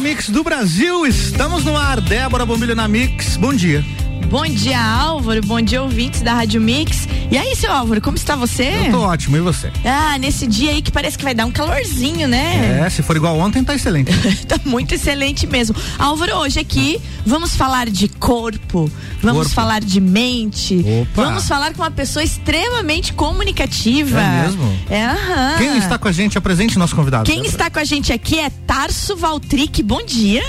mix 0.00 0.30
do 0.30 0.42
Brasil, 0.42 1.06
estamos 1.06 1.62
no 1.62 1.76
ar. 1.76 2.00
Débora 2.00 2.46
Bombilho 2.46 2.74
na 2.74 2.88
Mix, 2.88 3.36
bom 3.36 3.52
dia. 3.52 3.84
Bom 4.30 4.44
dia, 4.44 4.80
Álvaro. 4.80 5.40
Bom 5.42 5.60
dia, 5.60 5.82
ouvintes 5.82 6.22
da 6.22 6.32
Rádio 6.32 6.60
Mix. 6.60 7.06
E 7.30 7.36
aí, 7.36 7.54
seu 7.54 7.70
Álvaro, 7.70 8.00
como 8.00 8.16
está 8.16 8.34
você? 8.34 8.86
Eu 8.86 8.92
tô 8.92 9.00
ótimo, 9.00 9.36
e 9.36 9.40
você? 9.40 9.70
Ah, 9.84 10.16
nesse 10.18 10.46
dia 10.46 10.70
aí 10.70 10.80
que 10.80 10.90
parece 10.90 11.18
que 11.18 11.24
vai 11.24 11.34
dar 11.34 11.44
um 11.46 11.50
calorzinho, 11.50 12.26
né? 12.28 12.80
É, 12.84 12.88
se 12.88 13.02
for 13.02 13.16
igual 13.16 13.36
ontem, 13.38 13.62
tá 13.62 13.74
excelente. 13.74 14.10
tá 14.48 14.58
muito 14.64 14.94
excelente 14.94 15.46
mesmo. 15.46 15.76
Álvaro, 15.98 16.36
hoje 16.36 16.60
aqui 16.60 17.00
vamos 17.26 17.54
falar 17.54 17.90
de 17.90 18.08
corpo, 18.08 18.90
vamos 19.22 19.42
corpo. 19.42 19.54
falar 19.54 19.80
de 19.80 20.00
mente, 20.00 20.84
Opa. 21.02 21.24
vamos 21.24 21.46
falar 21.46 21.72
com 21.74 21.82
uma 21.82 21.90
pessoa 21.90 22.22
extremamente 22.22 23.12
comunicativa. 23.12 24.20
É 24.20 24.42
mesmo? 24.42 24.78
É, 24.88 25.04
aham. 25.04 25.54
Quem 25.58 25.78
está 25.78 25.98
com 25.98 26.08
a 26.08 26.12
gente? 26.12 26.36
Apresente 26.38 26.78
nosso 26.78 26.94
convidado. 26.94 27.24
Quem 27.24 27.36
Débora. 27.36 27.50
está 27.50 27.70
com 27.70 27.78
a 27.78 27.84
gente 27.84 28.12
aqui 28.12 28.38
é 28.38 28.50
Tarso 28.50 29.16
Valtric. 29.16 29.82
Bom 29.82 30.04
dia. 30.04 30.42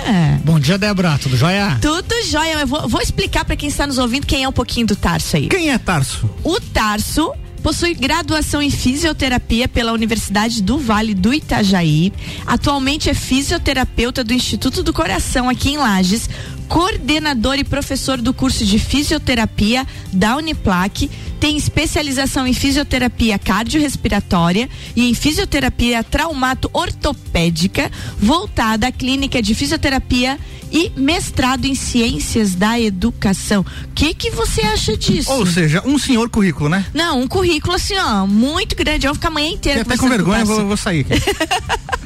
Bom 0.43 0.59
dia, 0.59 0.77
Débora. 0.77 1.17
Tudo 1.21 1.35
jóia? 1.37 1.77
Tudo 1.81 2.13
jóia. 2.29 2.53
Eu 2.61 2.67
vou, 2.67 2.87
vou 2.87 3.01
explicar 3.01 3.45
para 3.45 3.55
quem 3.55 3.69
está 3.69 3.85
nos 3.87 3.97
ouvindo 3.97 4.25
quem 4.25 4.43
é 4.43 4.47
um 4.47 4.53
pouquinho 4.53 4.87
do 4.87 4.95
Tarso 4.95 5.35
aí. 5.37 5.47
Quem 5.47 5.69
é 5.69 5.77
Tarso? 5.77 6.29
O 6.43 6.59
Tarso 6.59 7.31
possui 7.61 7.93
graduação 7.93 8.59
em 8.61 8.71
fisioterapia 8.71 9.67
pela 9.67 9.91
Universidade 9.91 10.63
do 10.63 10.79
Vale 10.79 11.13
do 11.13 11.31
Itajaí. 11.33 12.11
Atualmente 12.47 13.09
é 13.09 13.13
fisioterapeuta 13.13 14.23
do 14.23 14.33
Instituto 14.33 14.81
do 14.81 14.91
Coração 14.91 15.47
aqui 15.47 15.69
em 15.69 15.77
Lages, 15.77 16.27
coordenador 16.71 17.55
e 17.55 17.65
professor 17.65 18.21
do 18.21 18.33
curso 18.33 18.65
de 18.65 18.79
fisioterapia 18.79 19.85
da 20.13 20.37
Uniplac, 20.37 21.11
tem 21.37 21.57
especialização 21.57 22.47
em 22.47 22.53
fisioterapia 22.53 23.37
cardiorrespiratória 23.37 24.69
e 24.95 25.09
em 25.09 25.13
fisioterapia 25.13 26.01
traumato 26.01 26.69
ortopédica, 26.71 27.91
voltada 28.17 28.87
à 28.87 28.91
clínica 28.91 29.41
de 29.41 29.53
fisioterapia 29.53 30.39
e 30.71 30.89
mestrado 30.95 31.65
em 31.65 31.75
ciências 31.75 32.55
da 32.55 32.79
educação. 32.79 33.65
O 33.89 33.93
que 33.93 34.13
que 34.13 34.31
você 34.31 34.61
acha 34.61 34.95
disso? 34.95 35.29
Ou 35.29 35.45
seja, 35.45 35.83
um 35.85 35.99
senhor 35.99 36.29
currículo, 36.29 36.69
né? 36.69 36.85
Não, 36.93 37.19
um 37.19 37.27
currículo 37.27 37.73
assim, 37.75 37.97
ó, 37.97 38.25
muito 38.25 38.77
grande. 38.77 39.05
Eu 39.05 39.09
vou 39.09 39.15
ficar 39.15 39.27
a 39.27 39.31
manhã 39.31 39.49
inteira 39.49 39.81
até 39.81 39.97
com 39.97 40.07
vergonha, 40.07 40.45
vou, 40.45 40.65
vou 40.65 40.77
sair. 40.77 41.05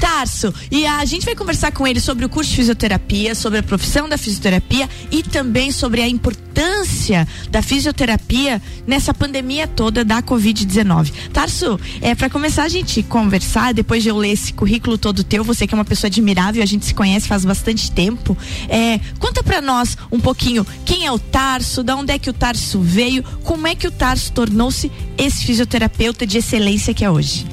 Tarso, 0.00 0.52
e 0.70 0.86
a 0.86 1.04
gente 1.04 1.24
vai 1.24 1.34
conversar 1.34 1.72
com 1.72 1.86
ele 1.86 2.00
sobre 2.00 2.24
o 2.24 2.28
curso 2.28 2.50
de 2.50 2.56
fisioterapia, 2.56 3.34
sobre 3.34 3.58
a 3.58 3.62
profissão 3.62 4.08
da 4.08 4.18
fisioterapia 4.18 4.88
e 5.10 5.22
também 5.22 5.70
sobre 5.70 6.02
a 6.02 6.08
importância 6.08 7.26
da 7.50 7.62
fisioterapia 7.62 8.60
nessa 8.86 9.14
pandemia 9.14 9.66
toda 9.66 10.04
da 10.04 10.22
Covid-19. 10.22 11.12
Tarso, 11.32 11.78
é 12.00 12.14
para 12.14 12.28
começar 12.28 12.64
a 12.64 12.68
gente 12.68 13.02
conversar, 13.02 13.72
depois 13.72 14.02
de 14.02 14.08
eu 14.08 14.16
ler 14.16 14.32
esse 14.32 14.52
currículo 14.52 14.98
todo 14.98 15.24
teu, 15.24 15.44
você 15.44 15.66
que 15.66 15.74
é 15.74 15.78
uma 15.78 15.84
pessoa 15.84 16.08
admirável, 16.08 16.62
a 16.62 16.66
gente 16.66 16.84
se 16.84 16.94
conhece 16.94 17.28
faz 17.28 17.44
bastante 17.44 17.90
tempo. 17.90 18.36
É, 18.68 19.00
conta 19.18 19.42
para 19.42 19.60
nós 19.60 19.96
um 20.10 20.20
pouquinho 20.20 20.66
quem 20.84 21.06
é 21.06 21.12
o 21.12 21.18
Tarso, 21.18 21.82
da 21.82 21.96
onde 21.96 22.12
é 22.12 22.18
que 22.18 22.30
o 22.30 22.32
Tarso 22.32 22.80
veio, 22.80 23.22
como 23.44 23.66
é 23.66 23.74
que 23.74 23.86
o 23.86 23.90
Tarso 23.90 24.32
tornou-se 24.32 24.90
esse 25.16 25.44
fisioterapeuta 25.44 26.26
de 26.26 26.38
excelência 26.38 26.92
que 26.92 27.04
é 27.04 27.10
hoje. 27.10 27.46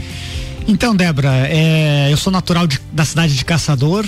Então, 0.70 0.96
Débora, 0.96 1.48
é, 1.48 2.10
eu 2.12 2.16
sou 2.16 2.32
natural 2.32 2.68
de, 2.68 2.80
da 2.94 3.04
cidade 3.04 3.36
de 3.36 3.44
Caçador, 3.44 4.06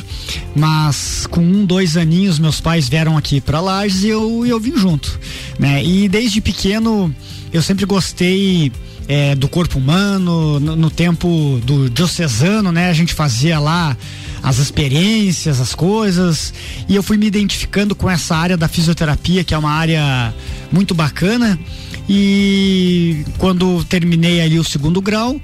mas 0.56 1.26
com 1.26 1.42
um, 1.42 1.66
dois 1.66 1.98
aninhos 1.98 2.38
meus 2.38 2.62
pais 2.62 2.88
vieram 2.88 3.18
aqui 3.18 3.42
para 3.42 3.60
Lages 3.60 4.04
e 4.04 4.10
eu, 4.10 4.46
eu 4.46 4.60
vim 4.60 4.78
junto, 4.78 5.20
né? 5.58 5.84
E 5.84 6.08
desde 6.08 6.40
pequeno 6.40 7.12
eu 7.52 7.64
sempre 7.64 7.84
gostei 7.84 8.72
é, 9.08 9.34
do 9.34 9.48
corpo 9.48 9.80
humano, 9.80 10.60
no, 10.60 10.76
no, 10.76 10.92
tempo 10.92 11.60
do 11.66 11.90
diocesano, 11.90 12.72
né? 12.72 12.92
A 12.92 12.94
gente 12.94 13.16
fazia 13.16 13.58
lá 13.60 13.98
as 14.44 14.60
experiências, 14.60 15.60
as 15.60 15.74
coisas, 15.74 16.54
e 16.88 16.96
eu 16.96 17.02
fui 17.02 17.18
me 17.18 17.26
identificando 17.26 17.96
com 17.96 18.08
essa 18.08 18.36
área 18.36 18.56
da 18.56 18.68
fisioterapia, 18.68 19.44
que 19.44 19.56
é 19.56 19.58
uma 19.58 19.72
área 19.72 20.32
muito 20.72 20.94
bacana. 20.94 21.60
E 22.08 23.26
quando 23.40 23.84
terminei 23.86 24.42
ali 24.42 24.60
o 24.60 24.64
segundo 24.64 25.02
grau, 25.02 25.42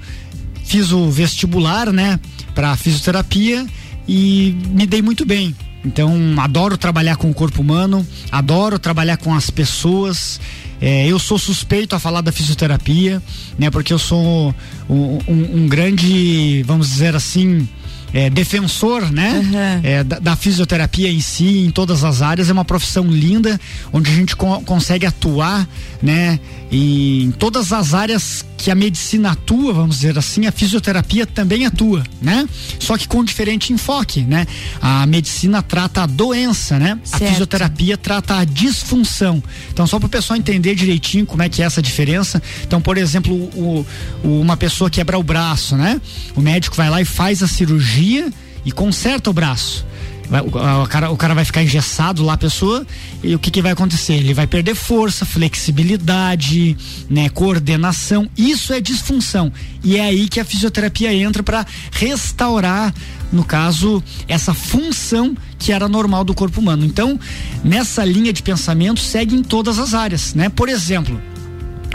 fiz 0.68 0.92
o 0.92 1.10
vestibular, 1.10 1.90
né, 1.90 2.20
para 2.54 2.76
fisioterapia 2.76 3.66
e 4.06 4.54
me 4.68 4.86
dei 4.86 5.00
muito 5.00 5.24
bem. 5.24 5.56
Então, 5.84 6.12
adoro 6.38 6.76
trabalhar 6.76 7.16
com 7.16 7.30
o 7.30 7.34
corpo 7.34 7.62
humano, 7.62 8.06
adoro 8.30 8.78
trabalhar 8.78 9.16
com 9.16 9.34
as 9.34 9.48
pessoas. 9.48 10.38
É, 10.80 11.06
eu 11.06 11.18
sou 11.18 11.38
suspeito 11.38 11.96
a 11.96 11.98
falar 11.98 12.20
da 12.20 12.30
fisioterapia, 12.30 13.22
né? 13.58 13.70
Porque 13.70 13.92
eu 13.92 13.98
sou 13.98 14.54
um, 14.90 15.18
um, 15.26 15.62
um 15.62 15.68
grande, 15.68 16.62
vamos 16.66 16.90
dizer 16.90 17.16
assim, 17.16 17.66
é, 18.12 18.30
defensor, 18.30 19.10
né? 19.10 19.40
Uhum. 19.44 19.80
É, 19.82 20.04
da, 20.04 20.18
da, 20.18 20.36
fisioterapia 20.36 21.10
em 21.10 21.20
si, 21.20 21.60
em 21.60 21.70
todas 21.70 22.04
as 22.04 22.22
áreas. 22.22 22.48
É 22.48 22.52
uma 22.52 22.64
profissão 22.64 23.04
linda, 23.06 23.60
onde 23.92 24.10
a 24.10 24.14
gente 24.14 24.34
co 24.36 24.60
consegue 24.62 25.06
atuar, 25.06 25.68
né? 26.02 26.40
Em 26.70 27.30
todas 27.32 27.72
as 27.72 27.94
áreas 27.94 28.44
que 28.56 28.70
a 28.70 28.74
medicina 28.74 29.32
atua, 29.32 29.72
vamos 29.72 29.96
dizer 29.96 30.18
assim, 30.18 30.46
a 30.46 30.52
fisioterapia 30.52 31.26
também 31.26 31.64
atua, 31.64 32.04
né? 32.20 32.46
Só 32.78 32.98
que 32.98 33.08
com 33.08 33.24
diferente 33.24 33.72
enfoque, 33.72 34.22
né? 34.22 34.46
A 34.80 35.06
medicina 35.06 35.62
trata 35.62 36.02
a 36.02 36.06
doença, 36.06 36.78
né? 36.78 36.98
Certo. 37.04 37.24
A 37.24 37.28
fisioterapia 37.28 37.96
trata 37.96 38.38
a 38.38 38.44
disfunção. 38.44 39.42
Então, 39.72 39.86
só 39.86 39.98
para 39.98 40.06
o 40.06 40.10
pessoal 40.10 40.36
entender 40.36 40.74
direitinho 40.74 41.24
como 41.24 41.42
é 41.42 41.48
que 41.48 41.62
é 41.62 41.64
essa 41.64 41.80
diferença. 41.80 42.42
Então, 42.62 42.80
por 42.80 42.98
exemplo, 42.98 43.34
o, 43.34 43.86
o, 44.22 44.40
uma 44.40 44.56
pessoa 44.56 44.90
quebra 44.90 45.18
o 45.18 45.22
braço, 45.22 45.76
né? 45.76 46.00
O 46.34 46.40
médico 46.40 46.76
vai 46.76 46.90
lá 46.90 47.00
e 47.00 47.04
faz 47.04 47.42
a 47.42 47.48
cirurgia 47.48 48.30
e 48.64 48.72
conserta 48.72 49.30
o 49.30 49.32
braço. 49.32 49.86
Vai, 50.28 50.42
o, 50.42 50.86
cara, 50.86 51.10
o 51.10 51.16
cara 51.16 51.34
vai 51.34 51.44
ficar 51.44 51.62
engessado 51.62 52.22
lá, 52.22 52.34
a 52.34 52.38
pessoa, 52.38 52.86
e 53.22 53.34
o 53.34 53.38
que, 53.38 53.50
que 53.50 53.62
vai 53.62 53.72
acontecer? 53.72 54.14
Ele 54.14 54.34
vai 54.34 54.46
perder 54.46 54.74
força, 54.74 55.24
flexibilidade, 55.24 56.76
né, 57.08 57.28
coordenação. 57.30 58.28
Isso 58.36 58.72
é 58.72 58.80
disfunção. 58.80 59.50
E 59.82 59.96
é 59.96 60.02
aí 60.02 60.28
que 60.28 60.38
a 60.38 60.44
fisioterapia 60.44 61.12
entra 61.12 61.42
para 61.42 61.66
restaurar, 61.92 62.92
no 63.32 63.42
caso, 63.42 64.02
essa 64.26 64.52
função 64.52 65.34
que 65.58 65.72
era 65.72 65.88
normal 65.88 66.24
do 66.24 66.34
corpo 66.34 66.60
humano. 66.60 66.84
Então, 66.84 67.18
nessa 67.64 68.04
linha 68.04 68.32
de 68.32 68.42
pensamento, 68.42 69.00
segue 69.00 69.34
em 69.34 69.42
todas 69.42 69.78
as 69.78 69.94
áreas, 69.94 70.34
né? 70.34 70.48
Por 70.50 70.68
exemplo, 70.68 71.20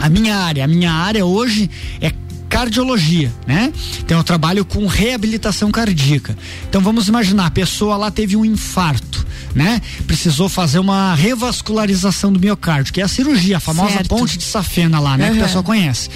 a 0.00 0.08
minha 0.08 0.36
área, 0.36 0.64
a 0.64 0.66
minha 0.66 0.92
área 0.92 1.24
hoje 1.24 1.70
é 2.00 2.10
cardiologia, 2.54 3.32
né? 3.48 3.72
Então 3.98 4.16
eu 4.16 4.22
trabalho 4.22 4.64
com 4.64 4.86
reabilitação 4.86 5.72
cardíaca. 5.72 6.38
Então 6.68 6.80
vamos 6.80 7.08
imaginar, 7.08 7.46
a 7.46 7.50
pessoa 7.50 7.96
lá 7.96 8.12
teve 8.12 8.36
um 8.36 8.44
infarto, 8.44 9.26
né? 9.52 9.82
Precisou 10.06 10.48
fazer 10.48 10.78
uma 10.78 11.16
revascularização 11.16 12.32
do 12.32 12.38
miocárdio, 12.38 12.92
que 12.92 13.00
é 13.00 13.04
a 13.04 13.08
cirurgia, 13.08 13.56
a 13.56 13.60
famosa 13.60 13.94
certo. 13.94 14.08
ponte 14.08 14.38
de 14.38 14.44
safena 14.44 15.00
lá, 15.00 15.18
né? 15.18 15.30
Uhum. 15.30 15.34
Que 15.34 15.40
a 15.40 15.44
pessoa 15.46 15.64
conhece. 15.64 16.08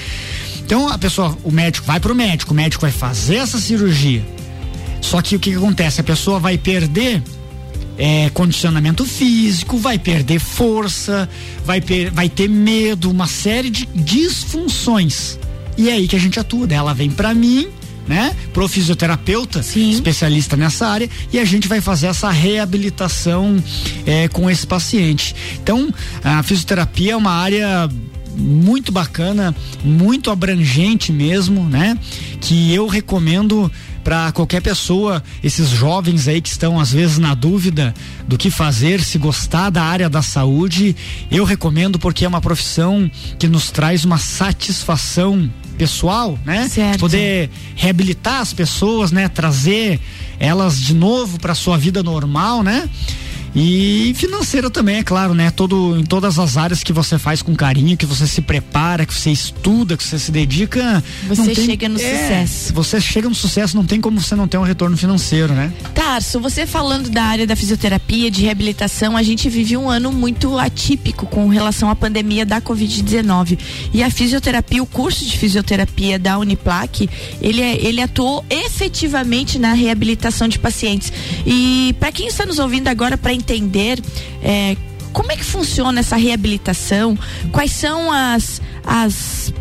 Então 0.64 0.88
a 0.88 0.96
pessoa, 0.96 1.36
o 1.42 1.50
médico 1.50 1.84
vai 1.84 1.98
pro 1.98 2.14
médico, 2.14 2.52
o 2.52 2.56
médico 2.56 2.82
vai 2.82 2.92
fazer 2.92 3.36
essa 3.36 3.58
cirurgia. 3.58 4.24
Só 5.00 5.20
que 5.20 5.34
o 5.34 5.40
que, 5.40 5.50
que 5.50 5.56
acontece? 5.56 6.00
A 6.00 6.04
pessoa 6.04 6.38
vai 6.38 6.56
perder 6.56 7.20
é, 7.98 8.30
condicionamento 8.30 9.04
físico, 9.04 9.76
vai 9.76 9.98
perder 9.98 10.38
força, 10.38 11.28
vai, 11.64 11.80
per, 11.80 12.12
vai 12.12 12.28
ter 12.28 12.48
medo, 12.48 13.10
uma 13.10 13.26
série 13.26 13.70
de 13.70 13.86
disfunções. 13.86 15.36
E 15.78 15.88
é 15.88 15.92
aí 15.92 16.08
que 16.08 16.16
a 16.16 16.18
gente 16.18 16.38
atua. 16.38 16.66
Ela 16.70 16.92
vem 16.92 17.08
para 17.08 17.32
mim, 17.32 17.68
né? 18.08 18.34
Pro 18.52 18.66
fisioterapeuta, 18.66 19.62
Sim. 19.62 19.90
especialista 19.90 20.56
nessa 20.56 20.88
área, 20.88 21.08
e 21.32 21.38
a 21.38 21.44
gente 21.44 21.68
vai 21.68 21.80
fazer 21.80 22.08
essa 22.08 22.30
reabilitação 22.30 23.62
é, 24.04 24.26
com 24.28 24.50
esse 24.50 24.66
paciente. 24.66 25.34
Então, 25.62 25.88
a 26.24 26.42
fisioterapia 26.42 27.12
é 27.12 27.16
uma 27.16 27.32
área 27.32 27.88
muito 28.36 28.90
bacana, 28.92 29.54
muito 29.84 30.30
abrangente 30.30 31.12
mesmo, 31.12 31.64
né? 31.64 31.98
Que 32.40 32.74
eu 32.74 32.86
recomendo 32.86 33.70
para 34.02 34.32
qualquer 34.32 34.62
pessoa, 34.62 35.22
esses 35.44 35.68
jovens 35.68 36.28
aí 36.28 36.40
que 36.40 36.48
estão 36.48 36.80
às 36.80 36.92
vezes 36.92 37.18
na 37.18 37.34
dúvida 37.34 37.92
do 38.26 38.38
que 38.38 38.50
fazer, 38.50 39.02
se 39.02 39.18
gostar 39.18 39.68
da 39.68 39.82
área 39.82 40.08
da 40.08 40.22
saúde, 40.22 40.96
eu 41.30 41.44
recomendo 41.44 41.98
porque 41.98 42.24
é 42.24 42.28
uma 42.28 42.40
profissão 42.40 43.10
que 43.38 43.46
nos 43.46 43.70
traz 43.70 44.06
uma 44.06 44.16
satisfação 44.16 45.50
pessoal, 45.78 46.38
né? 46.44 46.68
Certo. 46.68 46.98
Poder 47.00 47.48
reabilitar 47.76 48.40
as 48.40 48.52
pessoas, 48.52 49.12
né? 49.12 49.28
Trazer 49.28 50.00
elas 50.38 50.80
de 50.80 50.94
novo 50.94 51.38
para 51.38 51.54
sua 51.54 51.78
vida 51.78 52.02
normal, 52.02 52.62
né? 52.62 52.88
E 53.54 54.12
financeira 54.14 54.70
também, 54.70 54.96
é 54.96 55.02
claro, 55.02 55.34
né? 55.34 55.50
Todo, 55.50 55.98
em 55.98 56.04
todas 56.04 56.38
as 56.38 56.56
áreas 56.56 56.82
que 56.82 56.92
você 56.92 57.18
faz 57.18 57.42
com 57.42 57.54
carinho, 57.54 57.96
que 57.96 58.06
você 58.06 58.26
se 58.26 58.40
prepara, 58.40 59.06
que 59.06 59.14
você 59.14 59.30
estuda, 59.30 59.96
que 59.96 60.04
você 60.04 60.18
se 60.18 60.30
dedica. 60.30 61.02
Você 61.26 61.54
tem, 61.54 61.66
chega 61.66 61.88
no 61.88 61.96
é, 61.96 61.98
sucesso. 61.98 62.74
Você 62.74 63.00
chega 63.00 63.28
no 63.28 63.34
sucesso, 63.34 63.76
não 63.76 63.84
tem 63.84 64.00
como 64.00 64.20
você 64.20 64.34
não 64.34 64.46
ter 64.46 64.58
um 64.58 64.62
retorno 64.62 64.96
financeiro, 64.96 65.52
né? 65.52 65.72
Tarso, 65.94 66.40
você 66.40 66.66
falando 66.66 67.08
da 67.10 67.22
área 67.22 67.46
da 67.46 67.56
fisioterapia, 67.56 68.30
de 68.30 68.42
reabilitação, 68.42 69.16
a 69.16 69.22
gente 69.22 69.48
vive 69.48 69.76
um 69.76 69.88
ano 69.88 70.12
muito 70.12 70.58
atípico 70.58 71.26
com 71.26 71.48
relação 71.48 71.90
à 71.90 71.96
pandemia 71.96 72.44
da 72.44 72.60
Covid-19. 72.60 73.58
E 73.92 74.02
a 74.02 74.10
fisioterapia, 74.10 74.82
o 74.82 74.86
curso 74.86 75.24
de 75.24 75.36
fisioterapia 75.36 76.18
da 76.18 76.38
Uniplac, 76.38 77.08
ele, 77.40 77.62
é, 77.62 77.84
ele 77.84 78.00
atuou 78.00 78.44
efetivamente 78.50 79.58
na 79.58 79.72
reabilitação 79.72 80.48
de 80.48 80.58
pacientes. 80.58 81.12
E 81.46 81.94
para 81.98 82.12
quem 82.12 82.28
está 82.28 82.44
nos 82.44 82.58
ouvindo 82.58 82.88
agora, 82.88 83.16
para 83.16 83.32
entender 83.38 84.02
é, 84.42 84.76
como 85.12 85.32
é 85.32 85.36
que 85.36 85.44
funciona 85.44 86.00
essa 86.00 86.16
reabilitação, 86.16 87.18
quais 87.50 87.72
são 87.72 88.12
as, 88.12 88.60
as 88.84 89.52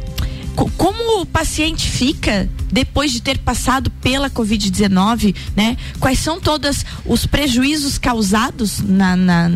como 0.76 1.22
o 1.22 1.26
paciente 1.26 1.88
fica 1.88 2.50
depois 2.72 3.12
de 3.12 3.22
ter 3.22 3.38
passado 3.38 3.92
pela 4.02 4.30
Covid-19, 4.30 5.36
né? 5.56 5.78
Quais 6.00 6.20
são 6.20 6.40
todos 6.40 6.84
os 7.06 7.26
prejuízos 7.26 7.98
causados 7.98 8.80
na, 8.80 9.16
na 9.16 9.52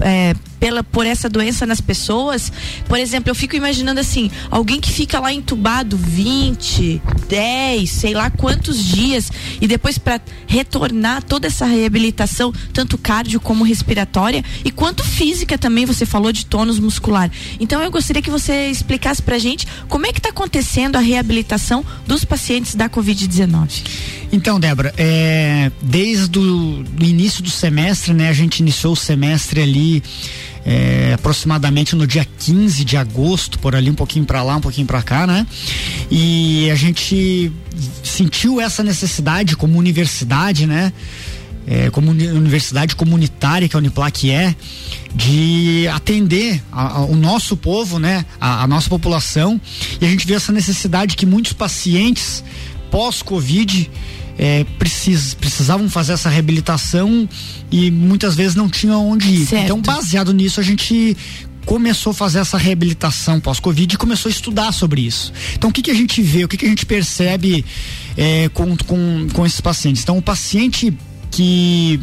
é, 0.00 0.34
pela, 0.58 0.82
por 0.82 1.06
essa 1.06 1.28
doença 1.28 1.66
nas 1.66 1.80
pessoas. 1.80 2.52
Por 2.86 2.98
exemplo, 2.98 3.30
eu 3.30 3.34
fico 3.34 3.56
imaginando 3.56 4.00
assim, 4.00 4.30
alguém 4.50 4.80
que 4.80 4.90
fica 4.90 5.18
lá 5.20 5.32
entubado 5.32 5.96
20, 5.96 7.00
10, 7.28 7.90
sei 7.90 8.14
lá 8.14 8.30
quantos 8.30 8.84
dias 8.84 9.30
e 9.60 9.66
depois 9.66 9.98
para 9.98 10.20
retornar 10.46 11.22
toda 11.22 11.46
essa 11.46 11.66
reabilitação, 11.66 12.52
tanto 12.72 12.98
cardio 12.98 13.40
como 13.40 13.64
respiratória 13.64 14.44
e 14.64 14.70
quanto 14.70 15.04
física 15.04 15.58
também, 15.58 15.84
você 15.84 16.06
falou 16.06 16.32
de 16.32 16.46
tônus 16.46 16.78
muscular. 16.78 17.30
Então 17.60 17.82
eu 17.82 17.90
gostaria 17.90 18.22
que 18.22 18.30
você 18.30 18.68
explicasse 18.68 19.22
pra 19.22 19.38
gente 19.38 19.66
como 19.88 20.06
é 20.06 20.12
que 20.12 20.18
está 20.18 20.30
acontecendo 20.30 20.96
a 20.96 21.00
reabilitação 21.00 21.84
dos 22.06 22.24
pacientes 22.24 22.74
da 22.74 22.88
COVID-19. 22.88 23.82
Então, 24.30 24.60
Débora, 24.60 24.92
é, 24.96 25.72
desde 25.80 26.38
o 26.38 26.84
início 27.00 27.42
do 27.42 27.50
semestre, 27.50 28.12
né, 28.12 28.28
a 28.28 28.32
gente 28.32 28.58
iniciou 28.60 28.92
o 28.92 28.96
semestre 28.96 29.62
ali 29.62 30.02
é, 30.70 31.14
aproximadamente 31.14 31.96
no 31.96 32.06
dia 32.06 32.26
15 32.40 32.84
de 32.84 32.98
agosto, 32.98 33.58
por 33.58 33.74
ali 33.74 33.88
um 33.88 33.94
pouquinho 33.94 34.26
para 34.26 34.42
lá, 34.42 34.56
um 34.56 34.60
pouquinho 34.60 34.86
para 34.86 35.00
cá, 35.00 35.26
né? 35.26 35.46
E 36.10 36.70
a 36.70 36.74
gente 36.74 37.50
sentiu 38.04 38.60
essa 38.60 38.82
necessidade 38.82 39.56
como 39.56 39.78
universidade, 39.78 40.66
né? 40.66 40.92
É, 41.66 41.88
como 41.90 42.10
universidade 42.10 42.94
comunitária 42.96 43.66
que 43.66 43.76
a 43.76 43.78
Uniplac 43.78 44.30
é, 44.30 44.54
de 45.14 45.88
atender 45.88 46.62
a, 46.70 46.98
a, 46.98 47.04
o 47.04 47.14
nosso 47.14 47.56
povo, 47.58 47.98
né, 47.98 48.24
a, 48.40 48.62
a, 48.62 48.66
nossa 48.66 48.88
população, 48.88 49.60
e 50.00 50.06
a 50.06 50.08
gente 50.08 50.26
vê 50.26 50.32
essa 50.32 50.50
necessidade 50.50 51.14
que 51.14 51.26
muitos 51.26 51.52
pacientes 51.52 52.42
pós-Covid 52.90 53.90
é, 54.38 54.64
precis, 54.78 55.34
precisavam 55.34 55.90
fazer 55.90 56.12
essa 56.12 56.28
reabilitação 56.28 57.28
e 57.70 57.90
muitas 57.90 58.36
vezes 58.36 58.54
não 58.54 58.68
tinham 58.68 59.06
onde 59.06 59.28
ir. 59.28 59.46
Certo. 59.46 59.64
Então, 59.64 59.80
baseado 59.80 60.32
nisso, 60.32 60.60
a 60.60 60.62
gente 60.62 61.16
começou 61.66 62.12
a 62.12 62.14
fazer 62.14 62.38
essa 62.38 62.56
reabilitação 62.56 63.40
pós-Covid 63.40 63.94
e 63.94 63.98
começou 63.98 64.30
a 64.30 64.32
estudar 64.32 64.72
sobre 64.72 65.02
isso. 65.02 65.32
Então, 65.54 65.68
o 65.68 65.72
que, 65.72 65.82
que 65.82 65.90
a 65.90 65.94
gente 65.94 66.22
vê, 66.22 66.44
o 66.44 66.48
que, 66.48 66.56
que 66.56 66.64
a 66.64 66.68
gente 66.68 66.86
percebe 66.86 67.64
é, 68.16 68.48
com, 68.54 68.76
com, 68.76 69.26
com 69.32 69.44
esses 69.44 69.60
pacientes? 69.60 70.02
Então, 70.02 70.16
o 70.16 70.22
paciente 70.22 70.96
que 71.30 72.00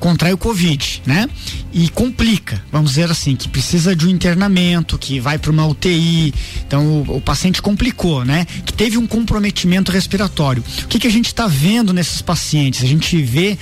contrai 0.00 0.32
o 0.32 0.38
Covid, 0.38 1.02
né? 1.06 1.28
E 1.72 1.88
complica, 1.90 2.60
vamos 2.72 2.92
dizer 2.92 3.10
assim, 3.10 3.36
que 3.36 3.48
precisa 3.48 3.94
de 3.94 4.06
um 4.06 4.08
internamento, 4.08 4.98
que 4.98 5.20
vai 5.20 5.38
para 5.38 5.50
uma 5.52 5.66
UTI. 5.66 6.34
Então 6.66 7.04
o, 7.06 7.18
o, 7.18 7.20
paciente 7.20 7.62
complicou, 7.62 8.24
né? 8.24 8.46
Que 8.64 8.72
teve 8.72 8.96
um 8.98 9.06
comprometimento 9.06 9.92
respiratório. 9.92 10.64
O 10.82 10.88
que, 10.88 10.98
que 10.98 11.06
a 11.06 11.10
gente 11.10 11.26
está 11.26 11.46
vendo 11.46 11.92
nesses 11.92 12.22
pacientes? 12.22 12.82
A 12.82 12.86
gente 12.86 13.20
vê 13.22 13.56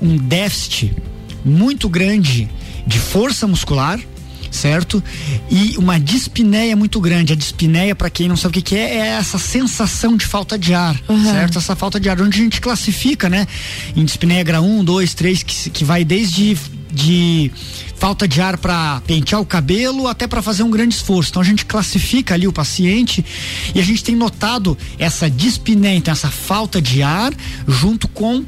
um 0.00 0.16
déficit 0.16 0.92
muito 1.44 1.88
grande 1.88 2.48
de 2.86 2.98
força 2.98 3.46
muscular, 3.46 4.00
certo? 4.54 5.02
E 5.50 5.76
uma 5.76 5.98
dispneia 5.98 6.76
muito 6.76 7.00
grande. 7.00 7.32
A 7.32 7.36
dispneia, 7.36 7.94
para 7.94 8.08
quem 8.08 8.28
não 8.28 8.36
sabe 8.36 8.52
o 8.52 8.54
que, 8.54 8.62
que, 8.62 8.76
é, 8.76 8.96
é 8.96 9.06
essa 9.08 9.38
sensação 9.38 10.16
de 10.16 10.24
falta 10.24 10.58
de 10.58 10.72
ar, 10.72 10.98
uhum. 11.08 11.24
certo? 11.24 11.58
Essa 11.58 11.74
falta 11.74 11.98
de 11.98 12.08
ar, 12.08 12.20
onde 12.20 12.40
a 12.40 12.42
gente 12.42 12.60
classifica, 12.60 13.28
né? 13.28 13.46
Em 13.96 14.04
dispneia 14.04 14.42
grau 14.44 14.64
1, 14.64 14.84
2, 14.84 15.14
3, 15.14 15.42
que, 15.42 15.70
que 15.70 15.84
vai 15.84 16.04
desde 16.04 16.56
de 16.94 17.50
falta 17.96 18.28
de 18.28 18.40
ar 18.40 18.56
para 18.56 19.00
pentear 19.04 19.40
o 19.40 19.46
cabelo 19.46 20.06
até 20.06 20.28
para 20.28 20.40
fazer 20.40 20.62
um 20.62 20.70
grande 20.70 20.94
esforço. 20.94 21.30
Então 21.30 21.42
a 21.42 21.44
gente 21.44 21.64
classifica 21.64 22.34
ali 22.34 22.46
o 22.46 22.52
paciente 22.52 23.24
e 23.74 23.80
a 23.80 23.82
gente 23.82 24.04
tem 24.04 24.14
notado 24.14 24.78
essa 24.96 25.28
dispneia, 25.28 25.96
então 25.96 26.12
essa 26.12 26.30
falta 26.30 26.80
de 26.80 27.02
ar 27.02 27.32
junto 27.66 28.06
com 28.06 28.44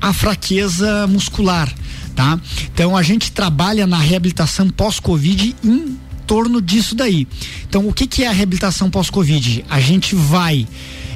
a 0.00 0.14
fraqueza 0.14 1.06
muscular 1.06 1.70
tá? 2.14 2.38
Então 2.72 2.96
a 2.96 3.02
gente 3.02 3.32
trabalha 3.32 3.86
na 3.86 3.98
reabilitação 3.98 4.68
pós-Covid 4.68 5.56
em 5.64 5.98
torno 6.26 6.60
disso 6.60 6.94
daí. 6.94 7.26
Então 7.68 7.88
o 7.88 7.92
que, 7.92 8.06
que 8.06 8.24
é 8.24 8.28
a 8.28 8.32
reabilitação 8.32 8.90
pós-Covid? 8.90 9.64
A 9.68 9.80
gente 9.80 10.14
vai 10.14 10.66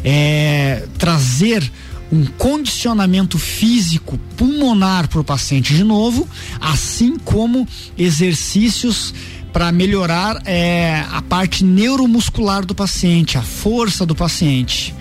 é, 0.04 0.86
trazer 0.98 1.70
um 2.12 2.24
condicionamento 2.24 3.38
físico 3.38 4.18
pulmonar 4.36 5.08
para 5.08 5.20
o 5.20 5.24
paciente 5.24 5.74
de 5.74 5.82
novo, 5.82 6.28
assim 6.60 7.18
como 7.18 7.66
exercícios 7.98 9.12
para 9.52 9.72
melhorar 9.72 10.42
é, 10.44 11.02
a 11.10 11.22
parte 11.22 11.64
neuromuscular 11.64 12.64
do 12.66 12.74
paciente, 12.74 13.38
a 13.38 13.42
força 13.42 14.04
do 14.04 14.14
paciente. 14.14 14.94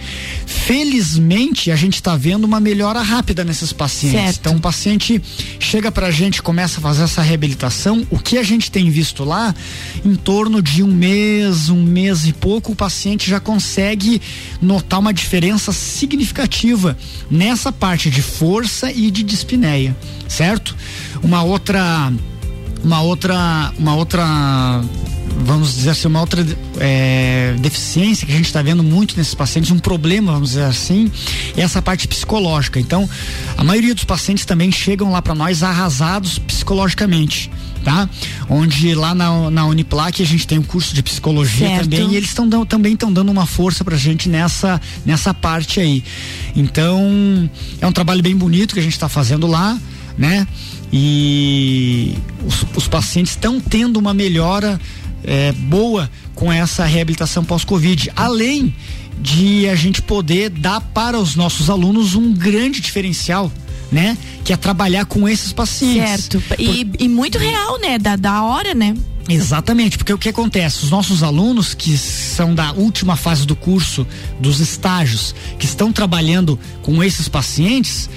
Felizmente, 0.46 1.72
a 1.72 1.76
gente 1.76 1.96
está 1.96 2.16
vendo 2.16 2.44
uma 2.44 2.60
melhora 2.60 3.02
rápida 3.02 3.44
nesses 3.44 3.72
pacientes. 3.72 4.20
Certo. 4.20 4.40
Então, 4.40 4.56
o 4.56 4.60
paciente 4.60 5.22
chega 5.60 5.92
para 5.92 6.08
a 6.08 6.12
gente, 6.12 6.42
começa 6.42 6.80
a 6.80 6.82
fazer 6.82 7.04
essa 7.04 7.22
reabilitação. 7.22 8.06
O 8.10 8.18
que 8.18 8.38
a 8.38 8.44
gente 8.44 8.72
tem 8.72 8.90
visto 8.90 9.24
lá, 9.24 9.54
em 10.04 10.16
torno 10.16 10.62
de 10.62 10.82
um 10.82 10.88
mês, 10.88 11.70
um 11.70 11.84
mês 11.84 12.26
e 12.26 12.34
pouco, 12.34 12.72
o 12.72 12.76
paciente 12.76 13.30
já 13.30 13.40
consegue 13.40 14.22
notar 14.62 15.00
uma 15.00 15.14
diferença 15.14 15.72
significativa 15.72 16.98
nessa 17.30 17.72
parte 17.72 18.10
de 18.10 18.22
força 18.22 18.92
e 18.92 19.12
de 19.12 19.22
dispneia, 19.22 19.96
certo? 20.28 20.76
Uma 21.22 21.44
outra 21.44 22.12
uma 22.86 23.02
outra, 23.02 23.74
uma 23.80 23.96
outra 23.96 24.82
vamos 25.38 25.76
dizer 25.76 25.92
assim, 25.92 26.08
uma 26.08 26.22
outra 26.22 26.46
é, 26.80 27.56
deficiência 27.60 28.26
que 28.26 28.32
a 28.32 28.36
gente 28.36 28.46
está 28.46 28.62
vendo 28.62 28.84
muito 28.84 29.18
nesses 29.18 29.34
pacientes, 29.34 29.72
um 29.72 29.80
problema, 29.80 30.32
vamos 30.32 30.50
dizer 30.50 30.64
assim, 30.64 31.12
é 31.56 31.62
essa 31.62 31.82
parte 31.82 32.08
psicológica. 32.08 32.80
Então, 32.80 33.10
a 33.58 33.64
maioria 33.64 33.94
dos 33.94 34.04
pacientes 34.04 34.46
também 34.46 34.72
chegam 34.72 35.12
lá 35.12 35.22
para 35.22 35.36
nós 35.36 35.64
arrasados 35.64 36.40
psicologicamente. 36.40 37.52
Tá? 37.84 38.10
Onde 38.50 38.96
lá 38.96 39.14
na, 39.14 39.52
na 39.52 39.68
Uniplac 39.68 40.20
a 40.20 40.26
gente 40.26 40.48
tem 40.48 40.58
um 40.58 40.64
curso 40.64 40.96
de 40.96 41.04
psicologia 41.04 41.68
certo. 41.68 41.84
também 41.84 42.14
e 42.14 42.16
eles 42.16 42.30
estão 42.30 42.66
também 42.66 42.94
estão 42.94 43.14
dando 43.14 43.32
uma 43.32 43.46
força 43.46 43.84
pra 43.84 43.96
gente 43.96 44.28
nessa 44.28 44.82
nessa 45.06 45.36
parte 45.36 45.80
aí. 45.80 46.04
Então, 46.56 47.48
é 47.80 47.86
um 47.86 47.92
trabalho 47.92 48.24
bem 48.24 48.36
bonito 48.36 48.74
que 48.74 48.80
a 48.80 48.84
gente 48.84 48.94
está 48.94 49.08
fazendo 49.08 49.46
lá, 49.46 49.78
né? 50.18 50.48
E 50.92 52.16
os, 52.44 52.66
os 52.76 52.88
pacientes 52.88 53.34
estão 53.34 53.60
tendo 53.60 53.98
uma 53.98 54.16
melhora 54.16 54.82
é, 55.26 55.52
boa 55.52 56.10
com 56.34 56.52
essa 56.52 56.86
reabilitação 56.86 57.44
pós-Covid. 57.44 58.12
Além 58.16 58.74
de 59.20 59.68
a 59.68 59.76
gente 59.76 60.02
poder 60.02 60.50
dar 60.50 60.82
para 60.82 61.20
os 61.20 61.36
nossos 61.36 61.70
alunos 61.70 62.16
um 62.16 62.34
grande 62.34 62.82
diferencial. 62.82 63.52
Né? 63.92 64.18
Que 64.44 64.52
é 64.52 64.58
trabalhar 64.58 65.06
com 65.06 65.30
esses 65.30 65.54
pacientes. 65.54 66.24
Certo. 66.26 66.44
E, 66.60 66.84
Por... 66.84 67.02
e 67.02 67.08
muito 67.08 67.38
real, 67.38 67.80
né? 67.80 68.00
Da, 68.00 68.16
da 68.16 68.44
hora, 68.44 68.74
né? 68.74 68.96
Exatamente, 69.28 69.98
porque 69.98 70.14
o 70.14 70.18
que 70.18 70.30
acontece? 70.30 70.84
Os 70.84 70.92
nossos 70.92 71.24
alunos 71.24 71.74
que 71.74 71.98
são 71.98 72.54
da 72.54 72.72
última 72.74 73.16
fase 73.16 73.46
do 73.46 73.56
curso, 73.56 74.06
dos 74.40 74.60
estágios, 74.60 75.34
que 75.58 75.66
estão 75.66 75.92
trabalhando 75.92 76.60
com 76.84 77.04
esses 77.04 77.28
pacientes, 77.28 78.10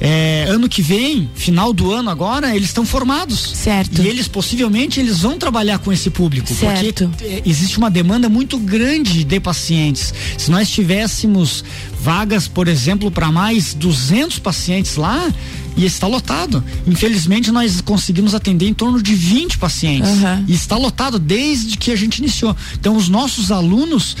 é, 0.00 0.46
ano 0.48 0.68
que 0.68 0.82
vem, 0.82 1.30
final 1.34 1.72
do 1.72 1.92
ano 1.92 2.10
agora, 2.10 2.54
eles 2.54 2.68
estão 2.68 2.84
formados. 2.84 3.38
Certo. 3.54 4.02
E 4.02 4.08
eles 4.08 4.26
possivelmente 4.28 4.98
eles 5.00 5.20
vão 5.20 5.38
trabalhar 5.38 5.78
com 5.78 5.92
esse 5.92 6.10
público, 6.10 6.52
certo. 6.52 7.08
porque 7.08 7.24
é, 7.24 7.42
existe 7.44 7.78
uma 7.78 7.90
demanda 7.90 8.28
muito 8.28 8.58
grande 8.58 9.24
de 9.24 9.40
pacientes. 9.40 10.12
Se 10.36 10.50
nós 10.50 10.68
tivéssemos 10.70 11.64
vagas, 12.00 12.48
por 12.48 12.68
exemplo, 12.68 13.10
para 13.10 13.30
mais 13.30 13.74
200 13.74 14.38
pacientes 14.38 14.96
lá, 14.96 15.32
e 15.74 15.86
está 15.86 16.06
lotado. 16.06 16.62
Infelizmente, 16.86 17.50
nós 17.50 17.80
conseguimos 17.80 18.34
atender 18.34 18.68
em 18.68 18.74
torno 18.74 19.02
de 19.02 19.14
20 19.14 19.56
pacientes. 19.56 20.10
Uhum. 20.10 20.44
E 20.46 20.52
está 20.52 20.76
lotado 20.76 21.18
desde 21.18 21.78
que 21.78 21.90
a 21.90 21.96
gente 21.96 22.18
iniciou. 22.18 22.54
Então, 22.74 22.94
os 22.94 23.08
nossos 23.08 23.50
alunos 23.50 24.14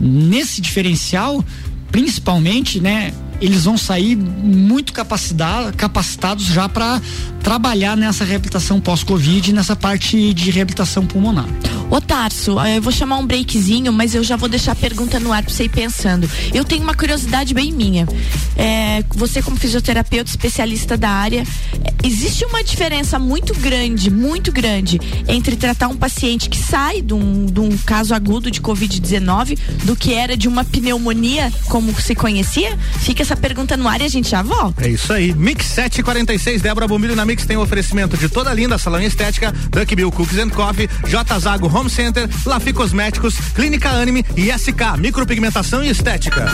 Nesse 0.00 0.60
diferencial, 0.60 1.44
principalmente, 1.90 2.80
né, 2.80 3.12
eles 3.40 3.64
vão 3.64 3.76
sair 3.76 4.16
muito 4.16 4.92
capacitados 4.92 6.44
já 6.44 6.68
para 6.68 7.00
trabalhar 7.44 7.94
nessa 7.94 8.24
reabilitação 8.24 8.80
pós-Covid, 8.80 9.52
nessa 9.52 9.76
parte 9.76 10.32
de 10.32 10.50
reabilitação 10.50 11.06
pulmonar. 11.06 11.46
Ô 11.90 12.00
Tarso, 12.00 12.58
eu 12.58 12.80
vou 12.80 12.90
chamar 12.90 13.18
um 13.18 13.26
breakzinho, 13.26 13.92
mas 13.92 14.14
eu 14.14 14.24
já 14.24 14.34
vou 14.34 14.48
deixar 14.48 14.72
a 14.72 14.74
pergunta 14.74 15.20
no 15.20 15.30
ar 15.30 15.42
para 15.42 15.52
você 15.52 15.64
ir 15.64 15.68
pensando. 15.68 16.28
Eu 16.52 16.64
tenho 16.64 16.82
uma 16.82 16.94
curiosidade 16.94 17.52
bem 17.52 17.70
minha. 17.70 18.08
É, 18.56 19.04
você 19.14 19.42
como 19.42 19.58
fisioterapeuta, 19.58 20.30
especialista 20.30 20.96
da 20.96 21.10
área, 21.10 21.44
é, 21.84 21.92
existe 22.02 22.46
uma 22.46 22.64
diferença 22.64 23.18
muito 23.18 23.52
grande, 23.54 24.10
muito 24.10 24.50
grande, 24.50 24.98
entre 25.28 25.54
tratar 25.54 25.88
um 25.88 25.96
paciente 25.96 26.48
que 26.48 26.56
sai 26.56 27.02
de 27.02 27.12
um, 27.12 27.44
de 27.44 27.60
um 27.60 27.76
caso 27.76 28.14
agudo 28.14 28.50
de 28.50 28.60
Covid-19 28.62 29.58
do 29.84 29.94
que 29.94 30.14
era 30.14 30.34
de 30.34 30.48
uma 30.48 30.64
pneumonia 30.64 31.52
como 31.68 31.94
se 32.00 32.14
conhecia? 32.14 32.78
Fica 33.00 33.22
essa 33.22 33.36
pergunta 33.36 33.76
no 33.76 33.86
ar 33.86 34.00
e 34.00 34.04
a 34.04 34.08
gente 34.08 34.30
já 34.30 34.42
volta. 34.42 34.86
É 34.86 34.88
isso 34.88 35.12
aí. 35.12 35.34
Mix 35.34 35.66
746, 35.66 36.62
Débora 36.62 36.88
Bombilho 36.88 37.14
na 37.14 37.26
Mix 37.26 37.33
tem 37.42 37.56
um 37.56 37.60
oferecimento 37.62 38.16
de 38.16 38.28
toda 38.28 38.52
linda 38.52 38.78
salão 38.78 39.00
estética, 39.00 39.52
Duck 39.70 39.96
Bill 39.96 40.12
Cookies 40.12 40.38
and 40.38 40.50
Coffee, 40.50 40.88
J 41.06 41.38
Zago 41.38 41.66
Home 41.66 41.90
Center, 41.90 42.28
Lafi 42.44 42.72
Cosméticos, 42.72 43.34
Clínica 43.54 43.88
Anime 43.88 44.24
e 44.36 44.52
SK 44.52 44.98
Micropigmentação 44.98 45.82
e 45.82 45.88
Estética. 45.88 46.52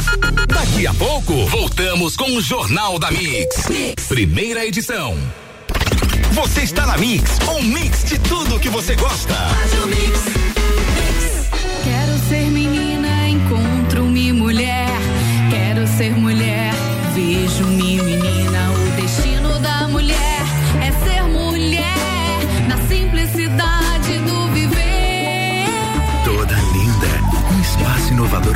Daqui 0.49 0.87
a 0.87 0.95
pouco, 0.95 1.47
voltamos 1.47 2.17
com 2.17 2.31
o 2.37 2.41
Jornal 2.41 2.99
da 2.99 3.11
mix. 3.11 3.69
mix. 3.69 4.07
Primeira 4.07 4.65
edição. 4.65 5.17
Você 6.33 6.61
está 6.63 6.87
na 6.87 6.97
Mix, 6.97 7.39
um 7.49 7.63
mix 7.63 8.05
de 8.05 8.19
tudo 8.21 8.61
que 8.61 8.69
você 8.69 8.95
gosta. 8.95 9.35
Quero 9.69 10.89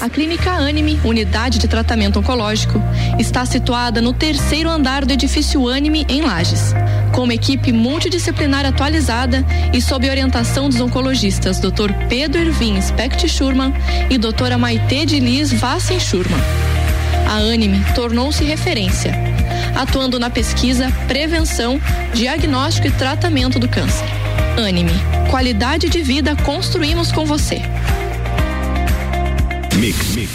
A 0.00 0.08
Clínica 0.08 0.50
Anime, 0.50 0.98
unidade 1.04 1.56
de 1.60 1.68
tratamento 1.68 2.18
oncológico, 2.18 2.82
está 3.16 3.46
situada 3.46 4.02
no 4.02 4.12
terceiro 4.12 4.68
andar 4.68 5.04
do 5.04 5.12
edifício 5.12 5.68
Anime, 5.68 6.04
em 6.08 6.20
Lages. 6.22 6.74
Com 7.12 7.22
uma 7.22 7.34
equipe 7.34 7.70
multidisciplinar 7.70 8.66
atualizada 8.66 9.46
e 9.72 9.80
sob 9.80 10.10
orientação 10.10 10.68
dos 10.68 10.80
oncologistas 10.80 11.60
Dr. 11.60 11.92
Pedro 12.08 12.40
Ervin 12.40 12.82
Specht 12.82 13.28
Schurman 13.28 13.72
e 14.10 14.18
doutora 14.18 14.58
Maite 14.58 15.06
de 15.06 15.20
Liz 15.20 15.52
Vassen 15.52 16.00
Schurman. 16.00 16.40
A 17.28 17.36
Anime 17.36 17.84
tornou-se 17.94 18.42
referência, 18.42 19.14
atuando 19.76 20.18
na 20.18 20.28
pesquisa, 20.28 20.90
prevenção, 21.06 21.80
diagnóstico 22.12 22.88
e 22.88 22.90
tratamento 22.90 23.60
do 23.60 23.68
câncer. 23.68 24.08
Anime, 24.56 24.90
qualidade 25.30 25.88
de 25.88 26.02
vida 26.02 26.34
construímos 26.34 27.12
com 27.12 27.24
você. 27.24 27.62
Mix. 29.80 30.14
Mix. 30.14 30.30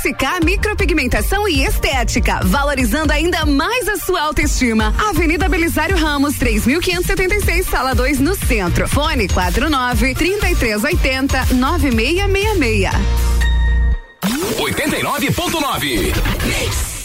SK 0.00 0.44
Micropigmentação 0.44 1.48
e 1.48 1.64
Estética, 1.64 2.40
valorizando 2.44 3.12
ainda 3.12 3.46
mais 3.46 3.86
a 3.86 3.96
sua 3.96 4.22
autoestima. 4.22 4.92
Avenida 5.08 5.48
Belisário 5.48 5.96
Ramos, 5.96 6.36
3576, 6.36 7.66
sala 7.66 7.94
2, 7.94 8.18
no 8.18 8.34
centro. 8.34 8.88
Fone 8.88 9.28
49 9.28 10.16
3380 10.16 11.54
9666. 11.54 12.90
89.9 14.58 16.95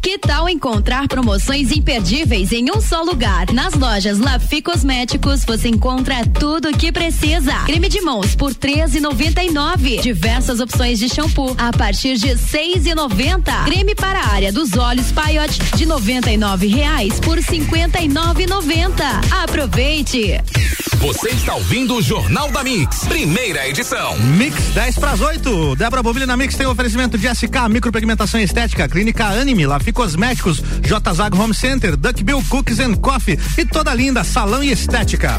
que 0.00 0.18
tal 0.18 0.48
encontrar 0.48 1.08
promoções 1.08 1.72
imperdíveis 1.72 2.52
em 2.52 2.70
um 2.70 2.80
só 2.80 3.02
lugar? 3.02 3.52
Nas 3.52 3.74
lojas 3.74 4.18
Lafi 4.18 4.62
Cosméticos 4.62 5.44
você 5.44 5.68
encontra 5.68 6.26
tudo 6.26 6.68
o 6.68 6.76
que 6.76 6.92
precisa. 6.92 7.52
Creme 7.66 7.88
de 7.88 8.00
mãos 8.00 8.34
por 8.34 8.54
13,99. 8.54 10.00
Diversas 10.00 10.60
opções 10.60 10.98
de 10.98 11.08
shampoo 11.08 11.54
a 11.58 11.76
partir 11.76 12.16
de 12.16 12.28
6,90. 12.28 13.64
Creme 13.64 13.94
para 13.94 14.20
a 14.20 14.32
área 14.32 14.52
dos 14.52 14.76
olhos 14.76 15.12
Paiote 15.12 15.58
de 15.76 15.84
R$ 15.84 16.68
reais 16.68 17.20
por 17.20 17.38
59,90. 17.38 19.42
Aproveite. 19.42 20.40
Você 20.98 21.28
está 21.28 21.54
ouvindo 21.54 21.94
o 21.94 22.02
Jornal 22.02 22.50
da 22.50 22.64
Mix, 22.64 23.04
primeira 23.04 23.68
edição. 23.68 24.18
Mix 24.18 24.56
10 24.74 24.98
para 24.98 25.12
as 25.12 25.20
8. 25.20 25.76
Débora 25.76 26.02
Bobili 26.02 26.26
na 26.26 26.36
Mix 26.36 26.56
tem 26.56 26.66
oferecimento 26.66 27.16
de 27.16 27.28
SK 27.28 27.68
Micropigmentação 27.70 28.40
Estética, 28.40 28.88
Clínica 28.88 29.26
Anime, 29.26 29.64
Lafi 29.64 29.87
Cosméticos, 29.92 30.62
J 30.82 31.14
Zag 31.14 31.36
Home 31.36 31.54
Center, 31.54 31.96
Duck 31.96 32.22
Bill 32.22 32.42
Cookies 32.48 32.80
and 32.80 32.94
Coffee 32.96 33.38
e 33.56 33.64
toda 33.64 33.94
linda 33.94 34.24
salão 34.24 34.62
e 34.62 34.70
estética. 34.70 35.38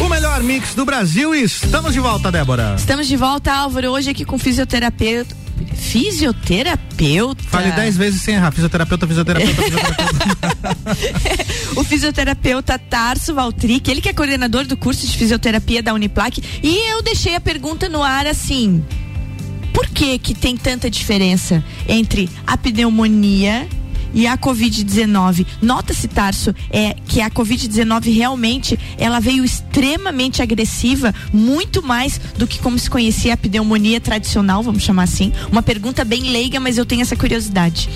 O 0.00 0.08
melhor 0.08 0.42
mix 0.42 0.74
do 0.74 0.84
Brasil 0.84 1.34
e 1.34 1.42
estamos 1.42 1.92
de 1.92 2.00
volta, 2.00 2.30
Débora. 2.30 2.74
Estamos 2.78 3.06
de 3.06 3.16
volta, 3.16 3.52
Álvaro, 3.52 3.90
hoje 3.90 4.10
aqui 4.10 4.24
com 4.24 4.38
fisioterapeuta 4.38 5.43
Fisioterapeuta. 5.90 7.42
Fale 7.44 7.72
dez 7.72 7.96
vezes 7.96 8.22
sem 8.22 8.34
errar. 8.34 8.52
Fisioterapeuta, 8.52 9.06
fisioterapeuta, 9.06 9.62
fisioterapeuta. 9.62 10.14
o 11.80 11.84
fisioterapeuta 11.84 12.78
Tarso 12.78 13.34
Valtric, 13.34 13.90
ele 13.90 14.00
que 14.00 14.08
é 14.08 14.12
coordenador 14.12 14.66
do 14.66 14.76
curso 14.76 15.06
de 15.06 15.16
fisioterapia 15.16 15.82
da 15.82 15.94
Uniplac. 15.94 16.42
E 16.62 16.90
eu 16.90 17.02
deixei 17.02 17.34
a 17.34 17.40
pergunta 17.40 17.88
no 17.88 18.02
ar 18.02 18.26
assim: 18.26 18.84
por 19.72 19.86
que 19.88 20.18
que 20.18 20.34
tem 20.34 20.56
tanta 20.56 20.90
diferença 20.90 21.62
entre 21.88 22.30
a 22.46 22.56
pneumonia 22.56 23.68
e 24.14 24.26
a 24.26 24.38
Covid-19. 24.38 25.44
Nota-se, 25.60 26.08
Tarso, 26.08 26.54
é, 26.70 26.94
que 27.06 27.20
a 27.20 27.30
Covid-19 27.30 28.14
realmente 28.14 28.78
ela 28.96 29.20
veio 29.20 29.44
extremamente 29.44 30.40
agressiva, 30.40 31.14
muito 31.32 31.82
mais 31.82 32.20
do 32.38 32.46
que 32.46 32.58
como 32.58 32.78
se 32.78 32.88
conhecia 32.88 33.34
a 33.34 33.36
pneumonia 33.36 34.00
tradicional, 34.00 34.62
vamos 34.62 34.82
chamar 34.82 35.02
assim. 35.02 35.32
Uma 35.50 35.62
pergunta 35.62 36.04
bem 36.04 36.30
leiga, 36.30 36.60
mas 36.60 36.78
eu 36.78 36.86
tenho 36.86 37.02
essa 37.02 37.16
curiosidade. 37.16 37.88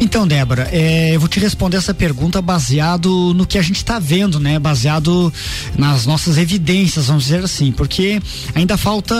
Então, 0.00 0.26
Débora, 0.26 0.68
é, 0.70 1.14
eu 1.14 1.20
vou 1.20 1.28
te 1.28 1.40
responder 1.40 1.78
essa 1.78 1.94
pergunta 1.94 2.42
baseado 2.42 3.32
no 3.34 3.46
que 3.46 3.58
a 3.58 3.62
gente 3.62 3.76
está 3.76 3.98
vendo, 3.98 4.38
né? 4.38 4.58
Baseado 4.58 5.32
nas 5.76 6.06
nossas 6.06 6.36
evidências, 6.36 7.06
vamos 7.06 7.24
dizer 7.24 7.42
assim, 7.44 7.72
porque 7.72 8.20
ainda 8.54 8.76
falta, 8.76 9.14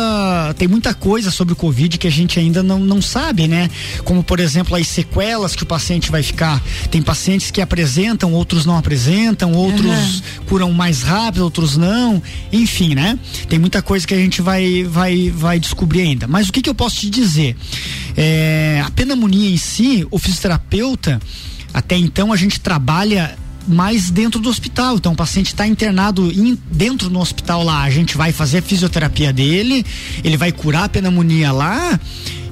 tem 0.59 0.69
muita 0.69 0.93
coisa 0.93 1.31
sobre 1.31 1.55
o 1.55 1.57
Covid 1.57 1.97
que 1.99 2.07
a 2.07 2.11
gente 2.11 2.39
ainda 2.39 2.63
não, 2.63 2.81
não 2.81 3.01
sabe, 3.01 3.49
né? 3.49 3.71
Como, 4.05 4.23
por 4.23 4.41
exemplo, 4.41 4.77
as 4.77 4.87
sequelas 4.89 5.57
que 5.57 5.63
o 5.63 5.67
paciente 5.67 6.11
vai 6.11 6.23
ficar. 6.23 6.42
Tem 6.91 7.03
pacientes 7.03 7.51
que 7.51 7.61
apresentam, 7.61 8.33
outros 8.33 8.65
não 8.67 8.77
apresentam, 8.77 9.53
outros 9.53 9.87
uhum. 9.87 10.45
curam 10.47 10.73
mais 10.73 11.03
rápido, 11.03 11.43
outros 11.43 11.77
não. 11.77 12.23
Enfim, 12.53 12.95
né? 12.95 13.19
Tem 13.49 13.59
muita 13.59 13.83
coisa 13.83 14.07
que 14.07 14.15
a 14.15 14.19
gente 14.19 14.43
vai, 14.43 14.85
vai, 14.85 15.31
vai 15.31 15.59
descobrir 15.59 16.03
ainda. 16.03 16.27
Mas 16.27 16.49
o 16.49 16.53
que, 16.53 16.63
que 16.63 16.71
eu 16.71 16.75
posso 16.75 16.97
te 16.97 17.11
dizer? 17.11 17.57
É, 18.17 18.83
a 18.85 18.91
pneumonia 18.91 19.51
em 19.51 19.57
si, 19.57 20.07
o 20.11 20.19
fisioterapeuta, 20.19 21.21
até 21.73 21.97
então 21.97 22.33
a 22.33 22.37
gente 22.37 22.61
trabalha 22.61 23.37
mais 23.67 24.11
dentro 24.11 24.41
do 24.41 24.49
hospital. 24.49 24.97
Então, 24.97 25.13
o 25.13 25.17
paciente 25.17 25.49
está 25.49 25.67
internado 25.67 26.31
in, 26.33 26.59
dentro 26.71 27.09
do 27.09 27.19
hospital 27.19 27.63
lá. 27.63 27.83
A 27.83 27.91
gente 27.91 28.17
vai 28.17 28.33
fazer 28.33 28.59
a 28.59 28.63
fisioterapia 28.63 29.33
dele, 29.33 29.85
ele 30.23 30.37
vai 30.37 30.53
curar 30.53 30.85
a 30.85 30.89
pneumonia 30.89 31.53
lá. 31.53 31.99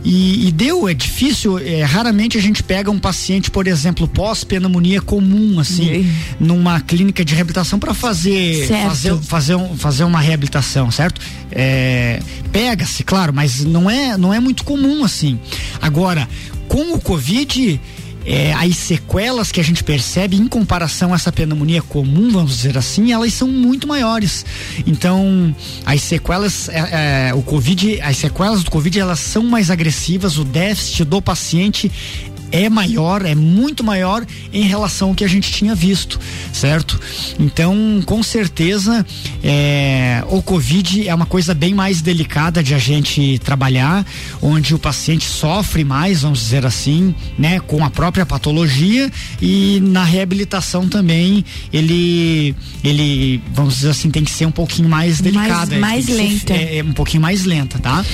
E, 0.03 0.49
e, 0.49 0.53
deu, 0.53 0.89
é 0.89 0.95
difícil, 0.95 1.59
é, 1.59 1.83
raramente 1.83 2.39
a 2.39 2.41
gente 2.41 2.63
pega 2.63 2.91
um 2.91 2.99
paciente, 2.99 3.51
por 3.51 3.67
exemplo, 3.67 4.09
pós-pneumonia 4.09 5.01
comum, 5.01 5.61
assim, 5.61 6.11
numa 6.39 6.81
clínica 6.81 7.23
de 7.25 7.35
reabilitação 7.35 7.79
para 7.79 7.93
fazer, 7.93 8.67
fazer, 8.67 9.17
fazer, 9.19 9.55
um, 9.57 9.77
fazer 9.77 10.05
uma 10.05 10.21
reabilitação, 10.21 10.91
certo? 10.91 11.21
É, 11.53 12.23
Pega-se, 12.51 13.05
claro, 13.05 13.33
mas 13.33 13.65
não 13.65 13.91
é, 13.91 14.17
não 14.17 14.33
é 14.33 14.41
muito 14.41 14.65
comum 14.65 15.05
assim. 15.05 15.39
Agora, 15.81 16.29
com 16.67 16.95
o 16.95 17.01
Covid, 17.01 17.81
é, 18.25 18.53
as 18.53 18.77
sequelas 18.77 19.51
que 19.51 19.61
a 19.61 19.65
gente 19.65 19.83
percebe 19.83 20.37
em 20.37 20.47
comparação 20.47 21.13
a 21.13 21.17
essa 21.17 21.33
pneumonia 21.33 21.83
comum, 21.83 22.31
vamos 22.31 22.57
dizer 22.57 22.77
assim, 22.77 23.13
elas 23.13 23.33
são 23.33 23.49
muito 23.49 23.87
maiores. 23.87 24.45
Então, 24.87 25.55
as 25.85 26.03
sequelas, 26.03 26.69
é, 26.69 27.29
é, 27.29 27.35
o 27.35 27.43
Covid, 27.43 28.01
as 28.03 28.17
sequelas 28.17 28.63
do 28.63 28.71
Covid, 28.71 28.99
elas 28.99 29.21
são 29.21 29.43
mais 29.45 29.71
agressivas, 29.71 30.39
o 30.39 30.45
déficit 30.45 31.05
do 31.05 31.21
paciente 31.23 31.91
é 32.53 32.69
maior, 32.69 33.25
é 33.25 33.35
muito 33.35 33.85
maior 33.85 34.25
em 34.53 34.63
relação 34.63 35.11
ao 35.11 35.15
que 35.15 35.25
a 35.25 35.29
gente 35.29 35.51
tinha 35.51 35.75
visto, 35.75 36.19
certo? 36.53 37.01
Então, 37.39 38.03
com 38.05 38.23
certeza, 38.23 39.05
é, 39.43 40.23
o 40.29 40.43
Covid 40.43 41.09
é 41.09 41.15
uma 41.15 41.27
coisa 41.27 41.55
bem 41.55 41.75
mais 41.75 42.03
delicada 42.03 42.63
de 42.63 42.75
a 42.75 42.79
gente 42.79 43.39
trabalhar, 43.41 44.05
onde 44.43 44.75
o 44.75 44.79
paciente 44.79 45.25
sofre 45.25 45.85
mais, 45.85 46.23
vamos 46.23 46.41
dizer 46.41 46.67
assim, 46.67 47.15
né, 47.39 47.61
com 47.61 47.85
a 47.85 47.91
própria 47.91 48.27
patologia 48.27 49.11
e 49.41 49.81
na 49.83 50.05
reabilitação 50.05 50.89
também 50.89 51.45
ele, 51.73 52.55
ele, 52.83 53.43
vamos 53.53 53.75
dizer 53.75 53.91
assim, 53.91 54.11
tem 54.11 54.25
que 54.25 54.31
ser 54.31 54.47
um 54.47 54.51
pouquinho 54.51 54.89
mais 54.89 55.21
delicada, 55.21 55.79
mais, 55.79 56.07
mais 56.07 56.09
lenta, 56.09 56.55
ser, 56.55 56.61
é, 56.61 56.79
é 56.79 56.85
um 56.85 56.93
pouquinho 56.93 57.23
mais 57.23 57.45
lenta, 57.45 57.79
tá? 57.79 58.05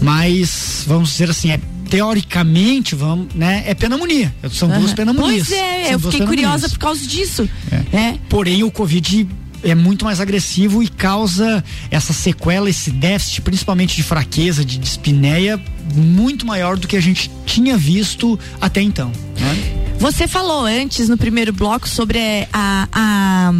Mas 0.00 0.84
vamos 0.86 1.10
dizer 1.10 1.30
assim, 1.30 1.50
é 1.50 1.60
teoricamente, 1.88 2.94
vamos, 2.94 3.34
né, 3.34 3.64
é 3.66 3.74
pneumonia. 3.74 4.34
São 4.50 4.68
uhum. 4.68 4.80
duas 4.80 4.92
pneumonias. 4.92 5.48
Pois 5.48 5.58
é, 5.58 5.94
eu 5.94 5.98
fiquei 5.98 6.26
curiosa 6.26 6.68
por 6.68 6.78
causa 6.78 7.06
disso. 7.06 7.48
É. 7.70 7.96
É. 7.96 8.18
Porém, 8.28 8.62
o 8.62 8.70
Covid 8.70 9.28
é 9.62 9.74
muito 9.74 10.04
mais 10.04 10.20
agressivo 10.20 10.82
e 10.82 10.88
causa 10.88 11.64
essa 11.90 12.12
sequela, 12.12 12.68
esse 12.68 12.90
déficit, 12.90 13.40
principalmente 13.40 13.96
de 13.96 14.02
fraqueza, 14.02 14.64
de 14.64 14.78
dispneia, 14.78 15.60
muito 15.94 16.46
maior 16.46 16.76
do 16.76 16.86
que 16.86 16.96
a 16.96 17.00
gente 17.00 17.30
tinha 17.46 17.76
visto 17.76 18.38
até 18.60 18.82
então. 18.82 19.10
Né? 19.38 19.84
Você 19.98 20.28
falou 20.28 20.66
antes 20.66 21.08
no 21.08 21.16
primeiro 21.16 21.52
bloco 21.52 21.88
sobre 21.88 22.18
a, 22.52 22.88
a, 22.92 23.52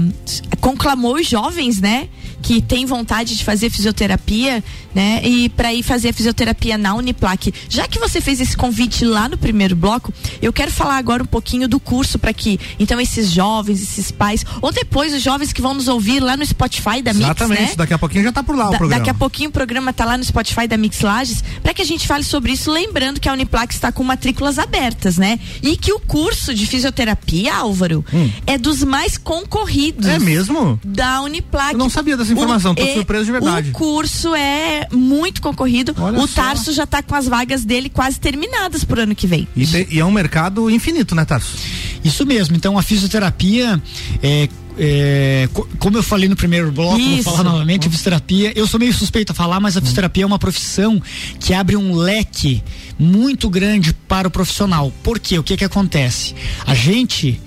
a 0.52 0.56
conclamou 0.60 1.14
os 1.14 1.26
jovens, 1.26 1.80
né? 1.80 2.08
Que 2.44 2.60
tem 2.60 2.84
vontade 2.84 3.34
de 3.34 3.42
fazer 3.42 3.70
fisioterapia, 3.70 4.62
né? 4.94 5.22
E 5.24 5.48
para 5.48 5.72
ir 5.72 5.82
fazer 5.82 6.10
a 6.10 6.12
fisioterapia 6.12 6.76
na 6.76 6.94
Uniplac. 6.94 7.52
Já 7.70 7.88
que 7.88 7.98
você 7.98 8.20
fez 8.20 8.38
esse 8.38 8.54
convite 8.54 9.02
lá 9.02 9.30
no 9.30 9.38
primeiro 9.38 9.74
bloco, 9.74 10.12
eu 10.42 10.52
quero 10.52 10.70
falar 10.70 10.98
agora 10.98 11.22
um 11.22 11.26
pouquinho 11.26 11.66
do 11.66 11.80
curso 11.80 12.18
para 12.18 12.34
que 12.34 12.60
então 12.78 13.00
esses 13.00 13.32
jovens, 13.32 13.82
esses 13.82 14.10
pais, 14.10 14.44
ou 14.60 14.70
depois 14.70 15.14
os 15.14 15.22
jovens 15.22 15.54
que 15.54 15.62
vão 15.62 15.72
nos 15.72 15.88
ouvir 15.88 16.20
lá 16.20 16.36
no 16.36 16.44
Spotify 16.44 17.00
da 17.00 17.14
Mix, 17.14 17.24
Exatamente, 17.24 17.60
né? 17.62 17.74
daqui 17.76 17.94
a 17.94 17.98
pouquinho 17.98 18.24
já 18.24 18.32
tá 18.32 18.42
por 18.42 18.54
lá 18.54 18.64
da, 18.64 18.70
o 18.72 18.76
programa. 18.76 19.00
Daqui 19.00 19.10
a 19.10 19.14
pouquinho 19.14 19.48
o 19.48 19.52
programa 19.52 19.90
tá 19.94 20.04
lá 20.04 20.18
no 20.18 20.24
Spotify 20.24 20.68
da 20.68 20.76
Mix 20.76 21.00
Lages, 21.00 21.42
para 21.62 21.72
que 21.72 21.80
a 21.80 21.86
gente 21.86 22.06
fale 22.06 22.24
sobre 22.24 22.52
isso, 22.52 22.70
lembrando 22.70 23.20
que 23.20 23.28
a 23.28 23.32
Uniplac 23.32 23.72
está 23.72 23.90
com 23.90 24.04
matrículas 24.04 24.58
abertas, 24.58 25.16
né? 25.16 25.40
E 25.62 25.78
que 25.78 25.94
o 25.94 25.98
curso 25.98 26.52
de 26.52 26.66
fisioterapia, 26.66 27.54
Álvaro, 27.54 28.04
hum. 28.12 28.30
é 28.46 28.58
dos 28.58 28.84
mais 28.84 29.16
concorridos. 29.16 30.06
É 30.06 30.18
mesmo? 30.18 30.78
Da 30.84 31.22
Uniplac. 31.22 31.72
Eu 31.72 31.78
não 31.78 31.88
sabia 31.88 32.18
dessa 32.18 32.33
informação, 32.34 32.72
o, 32.72 32.74
tô 32.74 32.86
surpreso 32.86 33.24
de 33.24 33.32
verdade. 33.32 33.70
O 33.70 33.72
curso 33.72 34.34
é 34.34 34.86
muito 34.92 35.40
concorrido. 35.40 35.94
Olha 35.98 36.20
o 36.20 36.28
Tarso 36.28 36.72
já 36.72 36.84
está 36.84 37.02
com 37.02 37.14
as 37.14 37.26
vagas 37.26 37.64
dele 37.64 37.88
quase 37.88 38.18
terminadas 38.20 38.84
pro 38.84 39.00
ano 39.00 39.14
que 39.14 39.26
vem. 39.26 39.48
E, 39.56 39.96
e, 39.96 40.00
é 40.00 40.04
um 40.04 40.10
mercado 40.10 40.70
infinito, 40.70 41.14
né, 41.14 41.24
Tarso? 41.24 41.56
Isso 42.04 42.26
mesmo. 42.26 42.54
Então 42.56 42.76
a 42.78 42.82
fisioterapia 42.82 43.82
é, 44.22 44.48
é, 44.78 45.48
como 45.78 45.96
eu 45.96 46.02
falei 46.02 46.28
no 46.28 46.36
primeiro 46.36 46.70
bloco, 46.72 46.98
Isso. 46.98 47.24
vou 47.24 47.36
falar 47.36 47.50
novamente, 47.50 47.86
a 47.86 47.90
fisioterapia, 47.90 48.52
eu 48.56 48.66
sou 48.66 48.80
meio 48.80 48.92
suspeito 48.92 49.32
a 49.32 49.34
falar, 49.34 49.60
mas 49.60 49.76
a 49.76 49.80
fisioterapia 49.80 50.24
é 50.24 50.26
uma 50.26 50.38
profissão 50.38 51.00
que 51.38 51.54
abre 51.54 51.76
um 51.76 51.94
leque 51.94 52.62
muito 52.98 53.48
grande 53.48 53.92
para 53.92 54.28
o 54.28 54.30
profissional. 54.30 54.92
Por 55.02 55.18
quê? 55.18 55.38
O 55.38 55.42
que 55.42 55.56
que 55.56 55.64
acontece? 55.64 56.34
A 56.66 56.74
gente, 56.74 57.40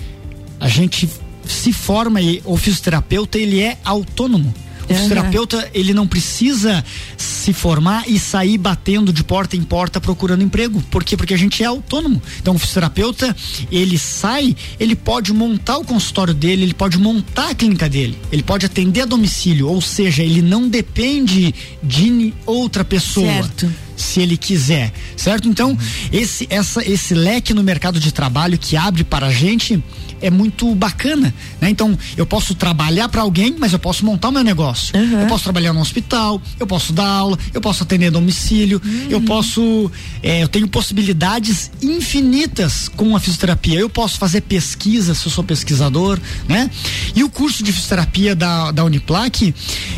a 0.60 0.68
gente 0.68 1.10
se 1.46 1.74
forma 1.74 2.22
e 2.22 2.42
o 2.46 2.58
fisioterapeuta, 2.58 3.38
ele 3.38 3.60
é 3.62 3.78
autônomo. 3.84 4.54
O 4.90 4.94
fisioterapeuta, 4.94 5.70
ele 5.74 5.94
não 5.94 6.08
precisa 6.08 6.84
se 7.18 7.54
formar 7.54 8.08
e 8.08 8.20
sair 8.20 8.58
batendo 8.58 9.12
de 9.12 9.24
porta 9.24 9.56
em 9.56 9.64
porta 9.64 10.00
procurando 10.00 10.44
emprego. 10.44 10.82
Por 10.90 11.04
quê? 11.04 11.18
Porque 11.18 11.34
a 11.34 11.38
gente 11.38 11.62
é 11.64 11.66
autônomo. 11.66 12.22
Então, 12.40 12.56
o 12.56 12.60
fisioterapeuta, 12.60 13.36
ele 13.72 13.98
sai, 13.98 14.56
ele 14.80 14.96
pode 14.96 15.34
montar 15.34 15.78
o 15.78 15.86
consultório 15.86 16.34
dele, 16.34 16.64
ele 16.64 16.74
pode 16.74 16.98
montar 16.98 17.50
a 17.50 17.56
clínica 17.56 17.90
dele, 17.90 18.18
ele 18.32 18.44
pode 18.44 18.66
atender 18.66 19.02
a 19.02 19.06
domicílio, 19.06 19.68
ou 19.68 19.82
seja, 19.82 20.24
ele 20.24 20.42
não 20.42 20.68
depende 20.68 21.54
de 21.84 22.34
outra 22.46 22.84
pessoa. 22.84 23.26
Certo 23.28 23.88
se 23.98 24.22
ele 24.22 24.38
quiser, 24.38 24.94
certo? 25.16 25.50
Então, 25.50 25.72
uhum. 25.72 25.78
esse, 26.14 26.46
essa, 26.52 26.88
esse 26.88 27.16
leque 27.16 27.52
no 27.52 27.64
mercado 27.64 28.00
de 28.00 28.12
trabalho 28.12 28.58
que 28.58 28.78
abre 28.78 29.04
para 29.04 29.26
a 29.26 29.32
gente 29.34 29.84
é 30.22 30.30
muito 30.30 30.74
bacana, 30.76 31.34
né? 31.62 31.70
Então, 31.70 31.98
eu 32.16 32.26
posso 32.26 32.56
trabalhar 32.56 33.10
para 33.10 33.22
alguém, 33.22 33.56
mas 33.58 33.74
eu 33.74 33.80
posso 33.80 34.06
montar 34.06 34.30
o 34.30 34.32
meu 34.32 34.44
negócio. 34.44 34.98
Uhum. 34.98 35.22
Eu 35.22 35.28
posso 35.28 35.44
trabalhar 35.44 35.74
no 35.74 35.82
hospital, 35.82 36.42
eu 36.60 36.68
posso 36.68 36.94
dar 36.94 37.08
aula, 37.08 37.38
eu 37.54 37.62
posso 37.62 37.84
atender 37.84 38.12
domicílio, 38.12 38.82
uhum. 38.84 39.08
eu 39.10 39.22
posso, 39.22 39.92
é, 40.22 40.44
eu 40.44 40.48
tenho 40.48 40.68
possibilidades 40.68 41.72
infinitas 41.82 42.88
com 42.88 43.16
a 43.16 43.20
fisioterapia. 43.20 43.80
Eu 43.80 43.90
posso 43.90 44.18
fazer 44.18 44.42
pesquisa, 44.42 45.14
se 45.14 45.26
eu 45.26 45.32
sou 45.32 45.44
pesquisador, 45.44 46.20
né? 46.48 46.70
E 47.16 47.24
o 47.24 47.30
curso 47.30 47.64
de 47.64 47.72
fisioterapia 47.72 48.36
da, 48.36 48.72
da 48.72 48.84
Uniplac 48.84 49.54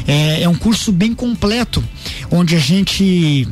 é, 0.08 0.43
é 0.43 0.49
um 0.49 0.55
curso 0.55 0.91
bem 0.91 1.13
completo, 1.13 1.84
onde 2.32 2.55
a 2.55 2.60
gente 2.60 3.47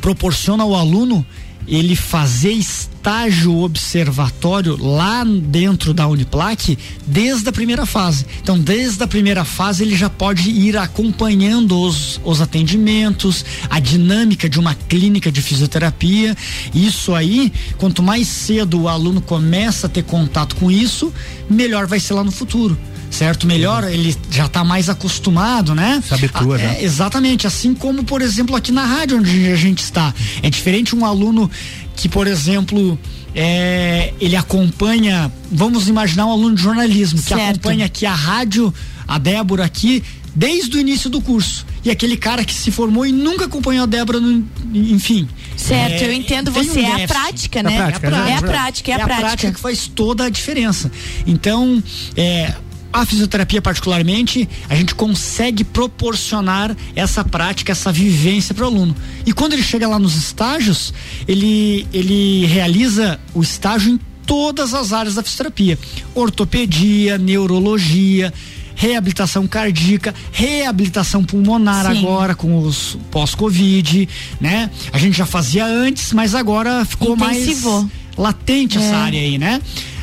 proporciona 0.00 0.62
ao 0.62 0.74
aluno 0.74 1.26
ele 1.68 1.94
fazer 1.94 2.52
estágio 2.52 3.58
observatório 3.58 4.76
lá 4.76 5.22
dentro 5.24 5.92
da 5.92 6.06
Uniplac 6.06 6.78
desde 7.06 7.48
a 7.48 7.52
primeira 7.52 7.84
fase. 7.84 8.24
Então, 8.42 8.58
desde 8.58 9.02
a 9.02 9.06
primeira 9.06 9.44
fase, 9.44 9.84
ele 9.84 9.94
já 9.94 10.08
pode 10.08 10.50
ir 10.50 10.76
acompanhando 10.76 11.78
os, 11.78 12.20
os 12.24 12.40
atendimentos, 12.40 13.44
a 13.68 13.78
dinâmica 13.78 14.48
de 14.48 14.58
uma 14.58 14.74
clínica 14.74 15.30
de 15.30 15.42
fisioterapia. 15.42 16.36
Isso 16.74 17.14
aí, 17.14 17.52
quanto 17.76 18.02
mais 18.02 18.26
cedo 18.26 18.82
o 18.82 18.88
aluno 18.88 19.20
começa 19.20 19.86
a 19.86 19.90
ter 19.90 20.04
contato 20.04 20.56
com 20.56 20.70
isso, 20.70 21.12
melhor 21.50 21.86
vai 21.86 22.00
ser 22.00 22.14
lá 22.14 22.24
no 22.24 22.32
futuro 22.32 22.76
certo? 23.10 23.46
Melhor, 23.46 23.84
ele 23.84 24.16
já 24.30 24.46
está 24.46 24.64
mais 24.64 24.88
acostumado, 24.88 25.74
né? 25.74 26.02
Se 26.06 26.14
habitua, 26.14 26.56
ah, 26.56 26.60
é, 26.60 26.84
exatamente, 26.84 27.46
assim 27.46 27.74
como, 27.74 28.04
por 28.04 28.22
exemplo, 28.22 28.54
aqui 28.56 28.72
na 28.72 28.84
rádio 28.84 29.18
onde 29.18 29.50
a 29.50 29.56
gente 29.56 29.82
está. 29.82 30.14
É 30.42 30.50
diferente 30.50 30.94
um 30.94 31.04
aluno 31.04 31.50
que, 31.96 32.08
por 32.08 32.26
exemplo, 32.26 32.98
é, 33.34 34.12
ele 34.20 34.36
acompanha, 34.36 35.32
vamos 35.50 35.88
imaginar 35.88 36.26
um 36.26 36.32
aluno 36.32 36.54
de 36.54 36.62
jornalismo, 36.62 37.20
que 37.20 37.28
certo. 37.28 37.42
acompanha 37.42 37.86
aqui 37.86 38.06
a 38.06 38.14
rádio, 38.14 38.72
a 39.06 39.18
Débora 39.18 39.64
aqui, 39.64 40.02
desde 40.34 40.76
o 40.76 40.80
início 40.80 41.10
do 41.10 41.20
curso 41.20 41.66
e 41.84 41.90
aquele 41.90 42.16
cara 42.16 42.44
que 42.44 42.54
se 42.54 42.70
formou 42.70 43.06
e 43.06 43.12
nunca 43.12 43.46
acompanhou 43.46 43.84
a 43.84 43.86
Débora, 43.86 44.20
no, 44.20 44.46
enfim. 44.72 45.28
Certo, 45.56 46.02
é, 46.02 46.06
eu 46.06 46.12
entendo 46.12 46.50
você. 46.50 46.80
Um 46.80 46.86
é 46.86 47.04
a 47.04 47.08
prática, 47.08 47.62
né? 47.62 47.74
É 47.74 47.80
a 47.80 48.00
prática, 48.00 48.06
é 48.06 48.10
a 48.10 48.10
prática, 48.10 48.30
é 48.30 48.34
a 48.36 48.42
prática. 48.42 48.90
É 48.90 48.94
a, 48.94 49.04
prática. 49.04 49.20
prática 49.20 49.52
que 49.52 49.60
faz 49.60 49.88
toda 49.88 50.24
a 50.24 50.30
diferença. 50.30 50.90
Então, 51.26 51.82
é, 52.16 52.54
a 52.92 53.04
fisioterapia, 53.04 53.60
particularmente, 53.60 54.48
a 54.68 54.74
gente 54.74 54.94
consegue 54.94 55.64
proporcionar 55.64 56.76
essa 56.96 57.24
prática, 57.24 57.72
essa 57.72 57.92
vivência 57.92 58.54
para 58.54 58.64
o 58.64 58.66
aluno. 58.66 58.96
E 59.26 59.32
quando 59.32 59.52
ele 59.52 59.62
chega 59.62 59.86
lá 59.86 59.98
nos 59.98 60.16
estágios, 60.16 60.92
ele, 61.26 61.86
ele 61.92 62.46
realiza 62.46 63.20
o 63.34 63.42
estágio 63.42 63.92
em 63.92 64.00
todas 64.26 64.74
as 64.74 64.92
áreas 64.92 65.14
da 65.14 65.22
fisioterapia: 65.22 65.78
ortopedia, 66.14 67.18
neurologia, 67.18 68.32
reabilitação 68.74 69.46
cardíaca, 69.46 70.14
reabilitação 70.30 71.24
pulmonar 71.24 71.90
Sim. 71.92 71.98
agora 71.98 72.34
com 72.34 72.60
os 72.60 72.96
pós-Covid, 73.10 74.08
né? 74.40 74.70
A 74.92 74.98
gente 74.98 75.16
já 75.16 75.26
fazia 75.26 75.66
antes, 75.66 76.12
mas 76.12 76.34
agora 76.34 76.84
ficou 76.84 77.16
Intensivou. 77.16 77.82
mais 77.82 77.92
latente 78.16 78.78
é. 78.78 78.80
essa 78.80 78.96
área 78.96 79.20
aí, 79.20 79.38
né? 79.38 79.60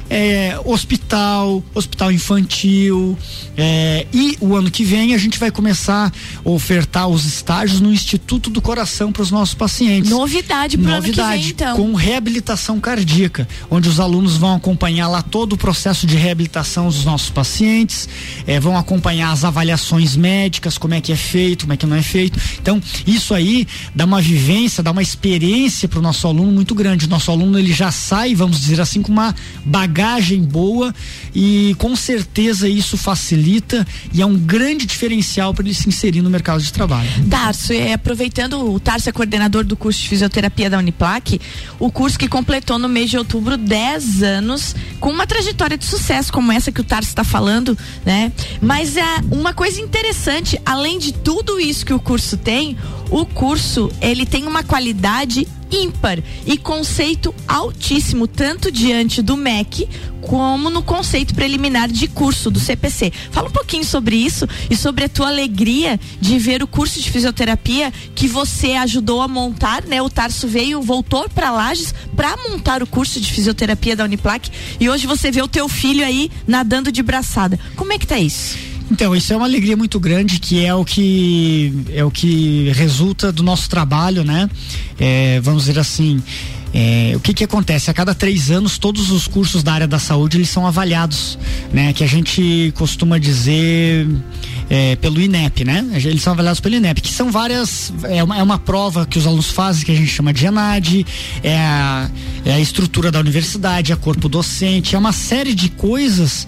É, 0.10 0.60
hospital, 0.64 1.64
hospital 1.74 2.12
infantil. 2.12 3.18
É, 3.58 4.06
e 4.14 4.38
o 4.40 4.56
ano 4.56 4.70
que 4.70 4.84
vem 4.84 5.14
a 5.14 5.18
gente 5.18 5.40
vai 5.40 5.50
começar 5.50 6.12
a 6.46 6.50
ofertar 6.50 7.08
os 7.08 7.26
estágios 7.26 7.80
no 7.80 7.92
Instituto 7.92 8.50
do 8.50 8.62
Coração 8.62 9.12
para 9.12 9.22
os 9.22 9.32
nossos 9.32 9.56
pacientes. 9.56 10.12
Novidade 10.12 10.78
para 10.78 10.96
Novidade, 10.96 11.42
vem, 11.42 11.52
então. 11.52 11.78
com 11.78 11.94
reabilitação 11.94 12.80
cardíaca, 12.80 13.48
onde 13.70 13.90
os 13.90 14.00
alunos 14.00 14.38
vão 14.38 14.56
acompanhar 14.56 15.08
lá 15.08 15.22
todo 15.22 15.54
o 15.54 15.58
processo 15.58 16.06
de 16.06 16.16
reabilitação 16.16 16.88
dos 16.88 17.06
nossos 17.06 17.30
pacientes, 17.30 18.08
é, 18.46 18.60
vão 18.60 18.78
acompanhar 18.78 19.32
as 19.32 19.44
avaliações 19.44 20.16
médicas, 20.16 20.78
como 20.78 20.94
é 20.94 21.02
que 21.02 21.12
é 21.12 21.16
feito, 21.16 21.62
como 21.62 21.74
é 21.74 21.78
que 21.78 21.86
não 21.86 21.96
é 21.96 22.02
feito. 22.02 22.40
Então, 22.62 22.82
isso 23.08 23.34
aí 23.34 23.68
dá 23.94 24.06
uma 24.06 24.22
vivência, 24.22 24.84
dá 24.84 24.92
uma 24.92 25.02
experiência 25.02 25.88
para 25.88 26.00
o 26.00 26.02
nosso 26.02 26.28
aluno 26.28 26.52
muito 26.52 26.76
grande. 26.76 27.06
O 27.06 27.10
nosso 27.10 27.32
aluno 27.32 27.58
ele 27.58 27.74
já 27.74 27.92
sai, 27.92 28.36
vamos 28.36 28.60
dizer 28.60 28.80
assim, 28.82 29.02
com 29.02 29.12
uma 29.12 29.34
bagagem 29.64 29.95
bagagem 29.96 30.44
boa 30.44 30.94
e 31.34 31.74
com 31.78 31.96
certeza 31.96 32.68
isso 32.68 32.98
facilita 32.98 33.88
e 34.14 34.22
é 34.22 34.26
um 34.26 34.38
grande 34.38 34.86
diferencial 34.86 35.54
para 35.54 35.64
ele 35.64 35.74
se 35.74 35.88
inserir 35.88 36.22
no 36.22 36.30
mercado 36.30 36.62
de 36.62 36.74
trabalho. 36.74 37.10
Tarso, 37.30 37.72
é, 37.72 37.94
aproveitando, 37.94 38.74
o 38.74 38.78
Tarso 38.78 39.08
é 39.08 39.14
coordenador 39.14 39.64
do 39.64 39.78
curso 39.78 40.02
de 40.02 40.10
fisioterapia 40.10 40.70
da 40.70 40.78
Uniplac, 40.78 41.40
o 41.80 41.90
curso 41.90 42.20
que 42.20 42.28
completou 42.28 42.78
no 42.78 42.90
mês 42.90 43.10
de 43.10 43.18
outubro 43.18 43.56
10 43.58 44.22
anos, 44.22 44.76
com 45.00 45.10
uma 45.10 45.26
trajetória 45.26 45.78
de 45.78 45.86
sucesso 45.86 46.32
como 46.32 46.52
essa 46.52 46.74
que 46.74 46.82
o 46.82 46.84
Tarso 46.84 47.10
está 47.10 47.24
falando, 47.24 47.78
né? 48.06 48.34
Mas 48.62 48.98
é 48.98 49.18
uma 49.32 49.54
coisa 49.54 49.80
interessante, 49.80 50.60
além 50.66 51.00
de 51.00 51.14
tudo 51.14 51.58
isso 51.58 51.86
que 51.86 51.94
o 51.94 52.00
curso 52.00 52.36
tem, 52.36 52.76
o 53.10 53.26
curso 53.26 53.90
ele 54.02 54.26
tem 54.26 54.46
uma 54.46 54.62
qualidade 54.62 55.48
ímpar 55.72 56.20
e 56.46 56.58
conceito 56.58 57.34
altíssimo, 57.48 58.28
tanto 58.28 58.72
diante 58.72 59.22
do 59.22 59.36
MEC 59.36 59.88
como 60.22 60.70
no 60.70 60.82
conceito 60.82 61.36
preliminar 61.36 61.88
de 61.88 62.08
curso 62.08 62.50
do 62.50 62.60
CPC. 62.60 63.12
Fala 63.32 63.48
um 63.48 63.52
pouquinho 63.52 63.86
sobre 63.86 64.16
isso 64.16 64.48
e 64.70 64.76
sobre 64.76 65.06
a 65.06 65.10
tua 65.10 65.28
alegria 65.28 66.00
de 66.20 66.40
ver 66.40 66.64
o 66.64 66.68
curso 66.68 67.00
de 67.00 67.12
fisioterapia 67.12 67.94
que 68.16 68.28
você 68.28 68.74
ajudou 68.74 69.22
a 69.22 69.28
montar, 69.28 69.84
né? 69.84 70.02
O 70.02 70.10
Tarso 70.10 70.48
veio, 70.48 70.82
voltou 70.82 71.30
para 71.30 71.52
Lages 71.52 71.94
para 72.16 72.36
montar 72.50 72.82
o 72.82 72.88
curso 72.88 73.20
de 73.20 73.32
fisioterapia 73.32 73.96
da 73.96 74.04
Uniplac 74.04 74.50
e 74.80 74.90
hoje 74.90 75.06
você 75.06 75.32
vê 75.32 75.42
o 75.42 75.48
teu 75.48 75.70
filho 75.70 76.04
aí 76.04 76.32
nadando 76.48 76.92
de 76.92 77.04
braçada. 77.04 77.60
Como 77.76 77.94
é 77.94 78.00
que 78.00 78.08
tá 78.08 78.18
isso? 78.18 78.75
Então, 78.92 79.16
isso 79.16 79.34
é 79.34 79.36
uma 79.36 79.46
alegria 79.46 79.76
muito 79.76 80.00
grande, 80.00 80.40
que 80.40 80.64
é 80.64 80.74
o 80.74 80.86
que 80.86 81.74
é 81.94 82.04
o 82.04 82.12
que 82.12 82.72
resulta 82.76 83.32
do 83.32 83.42
nosso 83.42 83.70
trabalho, 83.70 84.24
né? 84.24 84.50
É, 85.00 85.40
vamos 85.42 85.66
dizer 85.66 85.80
assim. 85.80 86.22
É, 86.78 87.14
o 87.16 87.22
que 87.22 87.34
que 87.34 87.46
acontece? 87.46 87.90
A 87.90 87.94
cada 87.94 88.14
três 88.14 88.52
anos, 88.52 88.78
todos 88.78 89.10
os 89.10 89.28
cursos 89.28 89.64
da 89.64 89.72
área 89.72 89.88
da 89.88 89.98
saúde 89.98 90.36
eles 90.36 90.50
são 90.50 90.68
avaliados, 90.68 91.40
né? 91.72 91.94
Que 91.94 92.04
a 92.04 92.08
gente 92.08 92.74
costuma 92.76 93.18
dizer 93.18 94.06
é, 94.70 94.98
pelo 94.98 95.22
INEP, 95.22 95.64
né? 95.64 95.86
Eles 95.94 96.22
são 96.22 96.34
avaliados 96.34 96.60
pelo 96.60 96.76
INEP, 96.76 97.02
que 97.02 97.14
são 97.14 97.32
várias. 97.32 97.94
É 98.04 98.22
uma, 98.22 98.38
é 98.38 98.44
uma 98.44 98.60
prova 98.60 99.06
que 99.06 99.18
os 99.18 99.26
alunos 99.26 99.50
fazem 99.52 99.86
que 99.86 99.92
a 99.94 99.96
gente 99.96 100.10
chama 100.10 100.34
de 100.34 100.48
ENAD, 100.48 101.06
é 101.42 101.58
a, 101.58 102.10
é 102.44 102.52
a 102.56 102.60
estrutura 102.60 103.10
da 103.10 103.22
universidade, 103.22 103.94
é 103.94 103.96
corpo 103.96 104.28
docente, 104.28 104.98
é 104.98 105.00
uma 105.00 105.14
série 105.14 105.56
de 105.56 105.70
coisas 105.70 106.46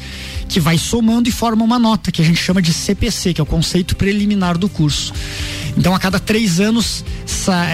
que 0.49 0.59
vai 0.59 0.77
somando 0.77 1.29
e 1.29 1.31
forma 1.31 1.63
uma 1.63 1.79
nota 1.79 2.11
que 2.11 2.21
a 2.21 2.25
gente 2.25 2.41
chama 2.41 2.61
de 2.61 2.73
CPC, 2.73 3.33
que 3.33 3.39
é 3.39 3.43
o 3.43 3.47
conceito 3.47 3.95
preliminar 3.95 4.57
do 4.57 4.67
curso. 4.67 5.13
Então, 5.77 5.93
a 5.93 5.99
cada 5.99 6.19
três 6.19 6.59
anos, 6.59 7.05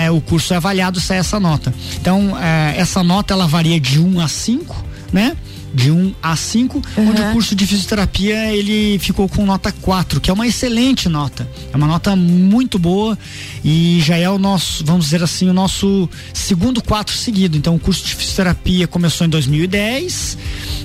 é, 0.04 0.12
o 0.12 0.20
curso 0.20 0.54
é 0.54 0.58
avaliado, 0.58 1.00
sai 1.00 1.18
essa 1.18 1.40
nota. 1.40 1.74
Então, 2.00 2.38
é, 2.38 2.76
essa 2.78 3.02
nota 3.02 3.34
ela 3.34 3.48
varia 3.48 3.80
de 3.80 4.00
1 4.00 4.20
a 4.20 4.28
5, 4.28 4.86
né? 5.12 5.38
De 5.74 5.90
1 5.92 6.14
a 6.22 6.36
5, 6.36 6.78
uhum. 6.78 7.10
onde 7.10 7.22
o 7.22 7.32
curso 7.32 7.56
de 7.56 7.66
fisioterapia 7.66 8.54
ele 8.54 9.00
ficou 9.00 9.28
com 9.28 9.46
nota 9.46 9.72
4, 9.72 10.22
que 10.22 10.30
é 10.30 10.34
uma 10.34 10.48
excelente 10.48 11.10
nota. 11.10 11.48
É 11.72 11.76
uma 11.76 11.88
nota 11.88 12.16
muito 12.16 12.78
boa 12.78 13.18
e 13.64 14.00
já 14.02 14.16
é 14.16 14.30
o 14.30 14.38
nosso, 14.38 14.86
vamos 14.86 15.06
dizer 15.06 15.24
assim, 15.24 15.50
o 15.50 15.54
nosso 15.54 16.10
segundo 16.34 16.82
4 16.82 17.16
seguido. 17.16 17.58
Então 17.58 17.76
o 17.76 17.80
curso 17.80 18.06
de 18.06 18.16
fisioterapia 18.16 18.88
começou 18.88 19.26
em 19.26 19.30
2010. 19.30 20.38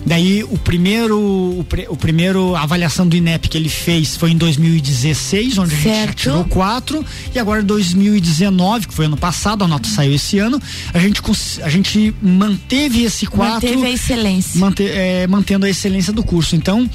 Daí 0.07 0.43
o 0.45 0.57
primeiro 0.57 1.19
o, 1.19 1.67
o 1.89 1.97
primeiro 1.97 2.57
avaliação 2.57 3.07
do 3.07 3.17
INEP 3.17 3.49
que 3.49 3.59
ele 3.59 3.69
fez 3.69 4.17
foi 4.17 4.31
em 4.31 4.37
2016, 4.37 5.59
onde 5.59 5.75
certo. 5.75 5.89
a 5.89 6.07
gente 6.07 6.15
tirou 6.17 6.45
4 6.45 7.05
e 7.35 7.39
agora 7.39 7.61
em 7.61 7.65
2019, 7.65 8.89
que 8.89 8.95
foi 8.95 9.07
ano 9.07 9.17
passado, 9.17 9.65
a 9.65 9.69
nota 9.69 9.89
saiu 9.89 10.15
esse 10.15 10.39
ano, 10.39 10.61
a 10.95 10.99
gente 10.99 11.21
a 11.63 11.69
gente 11.69 12.15
manteve 12.23 13.03
esse 13.03 13.27
4 13.27 13.55
manteve 13.55 13.87
a 13.87 13.91
excelência 13.91 14.59
manter, 14.79 14.91
é, 14.91 15.27
mantendo 15.27 15.67
a 15.67 15.71
excelência 15.71 16.13
do 16.13 16.23
curso. 16.23 16.55
Então, 16.55 16.89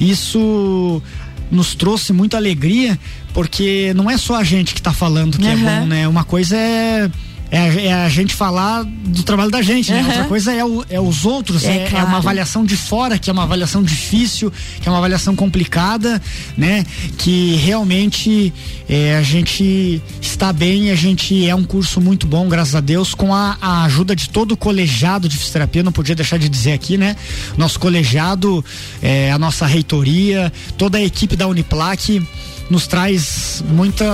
isso 0.00 1.02
nos 1.50 1.74
trouxe 1.74 2.12
muita 2.12 2.36
alegria, 2.36 2.98
porque 3.32 3.92
não 3.94 4.10
é 4.10 4.18
só 4.18 4.36
a 4.36 4.44
gente 4.44 4.74
que 4.74 4.80
está 4.80 4.92
falando 4.92 5.38
que 5.38 5.46
uhum. 5.46 5.52
é 5.52 5.56
bom, 5.56 5.86
né? 5.86 6.08
Uma 6.08 6.24
coisa 6.24 6.56
é 6.56 7.10
é, 7.50 7.86
é, 7.86 7.94
a 7.94 8.08
gente 8.08 8.34
falar 8.34 8.84
do 8.84 9.22
trabalho 9.22 9.50
da 9.50 9.62
gente, 9.62 9.90
né? 9.90 10.02
Uhum. 10.02 10.08
Outra 10.08 10.24
coisa 10.24 10.52
é, 10.52 10.64
o, 10.64 10.84
é 10.90 11.00
os 11.00 11.24
outros, 11.24 11.64
é, 11.64 11.84
é, 11.84 11.88
claro. 11.88 12.04
é, 12.04 12.08
uma 12.08 12.18
avaliação 12.18 12.64
de 12.64 12.76
fora, 12.76 13.18
que 13.18 13.30
é 13.30 13.32
uma 13.32 13.44
avaliação 13.44 13.82
difícil, 13.82 14.52
que 14.80 14.88
é 14.88 14.92
uma 14.92 14.98
avaliação 14.98 15.34
complicada, 15.34 16.20
né? 16.56 16.84
Que 17.16 17.56
realmente 17.56 18.52
é, 18.88 19.16
a 19.16 19.22
gente 19.22 20.02
está 20.20 20.52
bem, 20.52 20.90
a 20.90 20.94
gente 20.94 21.48
é 21.48 21.54
um 21.54 21.64
curso 21.64 22.00
muito 22.00 22.26
bom, 22.26 22.48
graças 22.48 22.74
a 22.74 22.80
Deus, 22.80 23.14
com 23.14 23.34
a, 23.34 23.56
a, 23.60 23.84
ajuda 23.84 24.14
de 24.14 24.28
todo 24.28 24.52
o 24.52 24.56
colegiado 24.56 25.28
de 25.28 25.36
fisioterapia, 25.36 25.82
não 25.82 25.92
podia 25.92 26.14
deixar 26.14 26.38
de 26.38 26.48
dizer 26.48 26.72
aqui, 26.72 26.98
né? 26.98 27.16
Nosso 27.56 27.80
colegiado, 27.80 28.62
é, 29.00 29.32
a 29.32 29.38
nossa 29.38 29.66
reitoria, 29.66 30.52
toda 30.76 30.98
a 30.98 31.02
equipe 31.02 31.34
da 31.34 31.46
Uniplac 31.46 32.22
nos 32.70 32.86
traz 32.86 33.62
muita, 33.68 34.04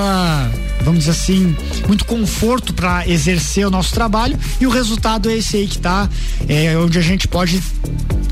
vamos 0.82 1.00
dizer 1.00 1.10
assim, 1.10 1.56
muito 1.86 2.04
conforto 2.04 2.72
para 2.72 3.08
exercer 3.08 3.66
o 3.66 3.70
nosso 3.70 3.92
trabalho 3.92 4.38
e 4.60 4.66
o 4.66 4.70
resultado 4.70 5.30
é 5.30 5.36
esse 5.36 5.56
aí 5.56 5.66
que 5.66 5.78
tá, 5.78 6.08
é, 6.48 6.76
onde 6.78 6.98
a 6.98 7.02
gente 7.02 7.26
pode 7.26 7.62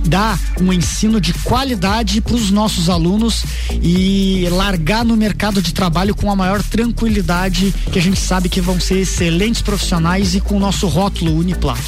dar 0.05 0.39
um 0.61 0.73
ensino 0.73 1.21
de 1.21 1.33
qualidade 1.33 2.21
para 2.21 2.35
os 2.35 2.51
nossos 2.51 2.89
alunos 2.89 3.45
e 3.71 4.47
largar 4.51 5.05
no 5.05 5.17
mercado 5.17 5.63
de 5.63 5.73
trabalho 5.73 6.15
com 6.15 6.31
a 6.31 6.37
maior 6.37 6.63
tranquilidade, 6.63 7.73
que 7.91 7.99
a 7.99 8.03
gente 8.03 8.21
sabe 8.21 8.49
que 8.49 8.61
vão 8.61 8.79
ser 8.81 8.99
excelentes 8.99 9.63
profissionais 9.63 10.35
e 10.35 10.41
com 10.41 10.57
o 10.57 10.61
nosso 10.61 10.87
rótulo 10.87 11.37
Uniplac. 11.39 11.81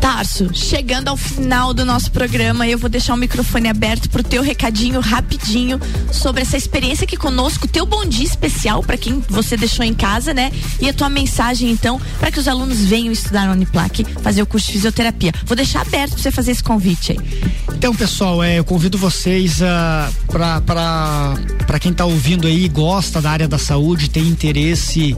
Tarso, 0.00 0.48
chegando 0.54 1.08
ao 1.08 1.16
final 1.16 1.74
do 1.74 1.84
nosso 1.84 2.10
programa, 2.10 2.66
eu 2.66 2.78
vou 2.78 2.88
deixar 2.88 3.12
o 3.12 3.16
microfone 3.18 3.68
aberto 3.68 4.08
pro 4.08 4.22
teu 4.22 4.42
recadinho 4.42 4.98
rapidinho 4.98 5.78
sobre 6.10 6.40
essa 6.40 6.56
experiência 6.56 7.04
aqui 7.04 7.18
conosco, 7.18 7.68
teu 7.68 7.84
bom 7.84 8.06
dia 8.06 8.24
especial 8.24 8.82
para 8.82 8.96
quem 8.96 9.22
você 9.28 9.58
deixou 9.58 9.84
em 9.84 9.92
casa, 9.92 10.32
né? 10.32 10.50
E 10.80 10.88
a 10.88 10.94
tua 10.94 11.10
mensagem 11.10 11.70
então 11.70 12.00
para 12.18 12.30
que 12.30 12.40
os 12.40 12.48
alunos 12.48 12.78
venham 12.78 13.12
estudar 13.12 13.46
na 13.46 13.52
Uniplac, 13.52 14.02
fazer 14.22 14.40
o 14.40 14.46
curso 14.46 14.68
de 14.68 14.72
fisioterapia. 14.72 15.32
Vou 15.44 15.54
deixar 15.54 15.82
aberto 15.82 16.12
para 16.12 16.22
você 16.22 16.30
fazer 16.30 16.52
esse 16.52 16.62
convite 16.62 17.12
aí. 17.12 17.18
Então, 17.74 17.94
pessoal, 17.94 18.42
é, 18.42 18.58
eu 18.58 18.64
convido 18.64 18.96
vocês 18.96 19.60
uh, 19.60 20.12
para 20.28 20.60
para 21.70 21.78
quem 21.78 21.92
está 21.92 22.04
ouvindo 22.04 22.48
aí 22.48 22.68
gosta 22.68 23.20
da 23.20 23.30
área 23.30 23.46
da 23.46 23.56
saúde, 23.58 24.10
tem 24.10 24.26
interesse 24.26 25.16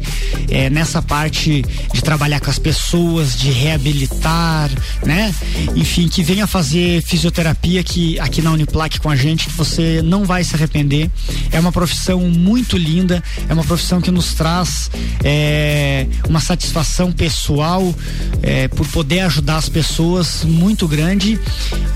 é, 0.51 0.69
nessa 0.69 1.01
parte 1.01 1.65
de 1.95 2.03
trabalhar 2.03 2.41
com 2.41 2.51
as 2.51 2.59
pessoas, 2.59 3.39
de 3.39 3.51
reabilitar, 3.51 4.69
né? 5.05 5.35
Enfim, 5.75 6.09
que 6.09 6.23
venha 6.23 6.47
fazer 6.47 7.03
fisioterapia 7.03 7.81
aqui, 7.81 8.19
aqui 8.21 8.43
na 8.43 8.53
Uniplac 8.53 9.01
com 9.01 9.11
a 9.11 9.17
gente, 9.17 9.47
que 9.47 9.53
você 9.53 10.01
não 10.03 10.25
vai 10.25 10.45
se 10.45 10.55
arrepender. 10.55 11.11
É 11.51 11.59
uma 11.59 11.73
profissão 11.73 12.21
muito 12.29 12.77
linda, 12.77 13.23
é 13.49 13.53
uma 13.53 13.65
profissão 13.65 14.01
que 14.01 14.11
nos 14.11 14.35
traz 14.35 14.91
é, 15.25 16.07
uma 16.29 16.41
satisfação 16.41 17.13
pessoal 17.13 17.95
é, 18.43 18.69
por 18.69 18.87
poder 18.89 19.21
ajudar 19.21 19.57
as 19.57 19.69
pessoas 19.69 20.45
muito 20.45 20.87
grande 20.87 21.39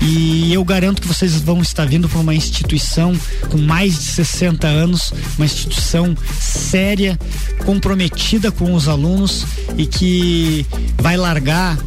e 0.01 0.53
eu 0.53 0.63
garanto 0.63 1.01
que 1.01 1.07
vocês 1.07 1.39
vão 1.41 1.61
estar 1.61 1.85
vindo 1.85 2.07
para 2.07 2.19
uma 2.19 2.33
instituição 2.33 3.13
com 3.49 3.57
mais 3.57 3.95
de 3.97 4.03
60 4.03 4.47
60 4.57 4.67
anos, 4.67 5.13
uma 5.37 5.45
instituição 5.45 6.15
séria, 6.39 7.19
comprometida 7.65 8.51
com 8.51 8.73
os 8.73 8.87
alunos 8.87 9.45
e 9.77 9.85
que 9.85 10.65
vai 10.97 11.17
largar 11.17 11.77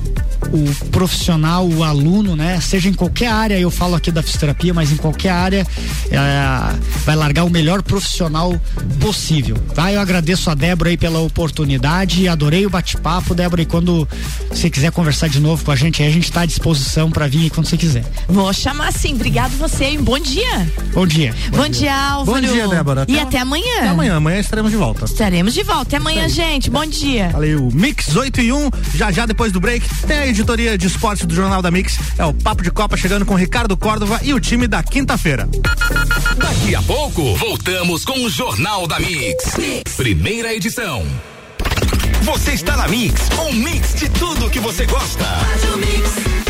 o 0.53 0.80
profissional, 0.87 1.69
o 1.69 1.85
aluno, 1.85 2.35
né? 2.35 2.61
Seja 2.61 2.89
em 2.89 2.95
qualquer 2.95 3.29
área, 3.29 3.59
eu 3.59 3.71
falo 3.71 3.95
aqui 3.95 4.11
da 4.11 4.23
fisioterapia, 4.23 4.73
mas 4.73 4.93
em 4.93 4.97
qualquer 4.97 5.31
área, 5.31 5.67
é, 6.11 6.17
vai 7.05 7.17
largar 7.17 7.45
o 7.45 7.51
melhor 7.51 7.83
profissional 7.83 8.59
possível, 9.01 9.57
tá? 9.75 9.93
Eu 9.93 10.01
agradeço 10.01 10.51
a 10.51 10.55
Débora 10.55 10.91
aí 10.91 10.97
pela 10.97 11.21
oportunidade, 11.21 12.29
adorei 12.29 12.67
o 12.67 12.71
bate-papo, 12.71 13.35
Débora, 13.35 13.63
e 13.63 13.67
quando 13.67 14.09
você 14.49 14.71
quiser 14.71 14.91
conversar 14.93 15.29
de 15.29 15.41
novo 15.41 15.65
com 15.65 15.71
a 15.71 15.77
gente, 15.77 16.03
aí 16.03 16.09
a 16.09 16.13
gente 16.13 16.25
está 16.25 16.43
à 16.43 16.47
disposição 16.47 17.11
para 17.11 17.27
vir 17.27 17.43
aí 17.43 17.51
quando 17.51 17.67
você 17.67 17.77
quiser. 17.77 18.05
Vou 18.29 18.53
chamar 18.53 18.93
sim, 18.93 19.15
obrigado 19.15 19.53
você, 19.53 19.97
um 19.99 20.03
bom 20.03 20.19
dia. 20.19 20.69
Bom 20.93 21.07
dia. 21.07 21.35
Bom, 21.51 21.59
bom 21.59 21.69
dia, 21.69 21.81
dia, 21.81 21.97
Álvaro. 21.97 22.41
Bom 22.41 22.53
dia, 22.53 22.69
Débora. 22.69 23.03
Até 23.03 23.13
e 23.13 23.19
até 23.19 23.39
amanhã. 23.39 23.77
Até 23.79 23.89
amanhã, 23.89 24.17
amanhã 24.17 24.39
estaremos 24.39 24.71
de 24.71 24.77
volta. 24.77 25.05
Estaremos 25.05 25.55
de 25.55 25.63
volta, 25.63 25.83
até 25.83 25.97
amanhã, 25.97 26.29
gente, 26.29 26.71
bom 26.71 26.87
dia. 26.87 27.31
Valeu, 27.31 27.69
Mix 27.73 28.15
8 28.15 28.41
e 28.41 28.53
1, 28.53 28.71
já 28.95 29.11
já 29.11 29.27
depois 29.27 29.53
do 29.53 29.61
break, 29.61 29.87
tem 30.07 30.19
a 30.19 30.27
editoria 30.27 30.70
de 30.77 30.87
esportes 30.87 31.27
do 31.27 31.35
Jornal 31.35 31.63
da 31.63 31.71
Mix. 31.71 31.99
É 32.19 32.25
o 32.25 32.33
Papo 32.33 32.63
de 32.63 32.71
Copa 32.71 32.97
chegando 32.97 33.25
com 33.25 33.35
Ricardo 33.35 33.77
Córdova 33.77 34.21
e 34.23 34.35
o 34.35 34.41
time 34.41 34.67
da 34.67 34.83
quinta-feira. 34.83 35.49
Daqui 36.37 36.75
a 36.75 36.83
pouco, 36.83 37.35
voltamos 37.37 38.05
com 38.05 38.25
o 38.25 38.31
Jornal 38.31 38.87
da 38.87 38.99
mix. 38.99 39.57
mix. 39.57 39.95
Primeira 39.95 40.55
edição. 40.55 41.05
Você 42.23 42.53
está 42.53 42.77
na 42.77 42.87
Mix, 42.87 43.15
um 43.49 43.53
mix 43.53 43.95
de 43.95 44.09
tudo 44.11 44.51
que 44.51 44.61
você 44.61 44.85
gosta. 44.85 45.25
Faz 45.25 45.65
o 45.65 45.79
mix. 45.79 46.50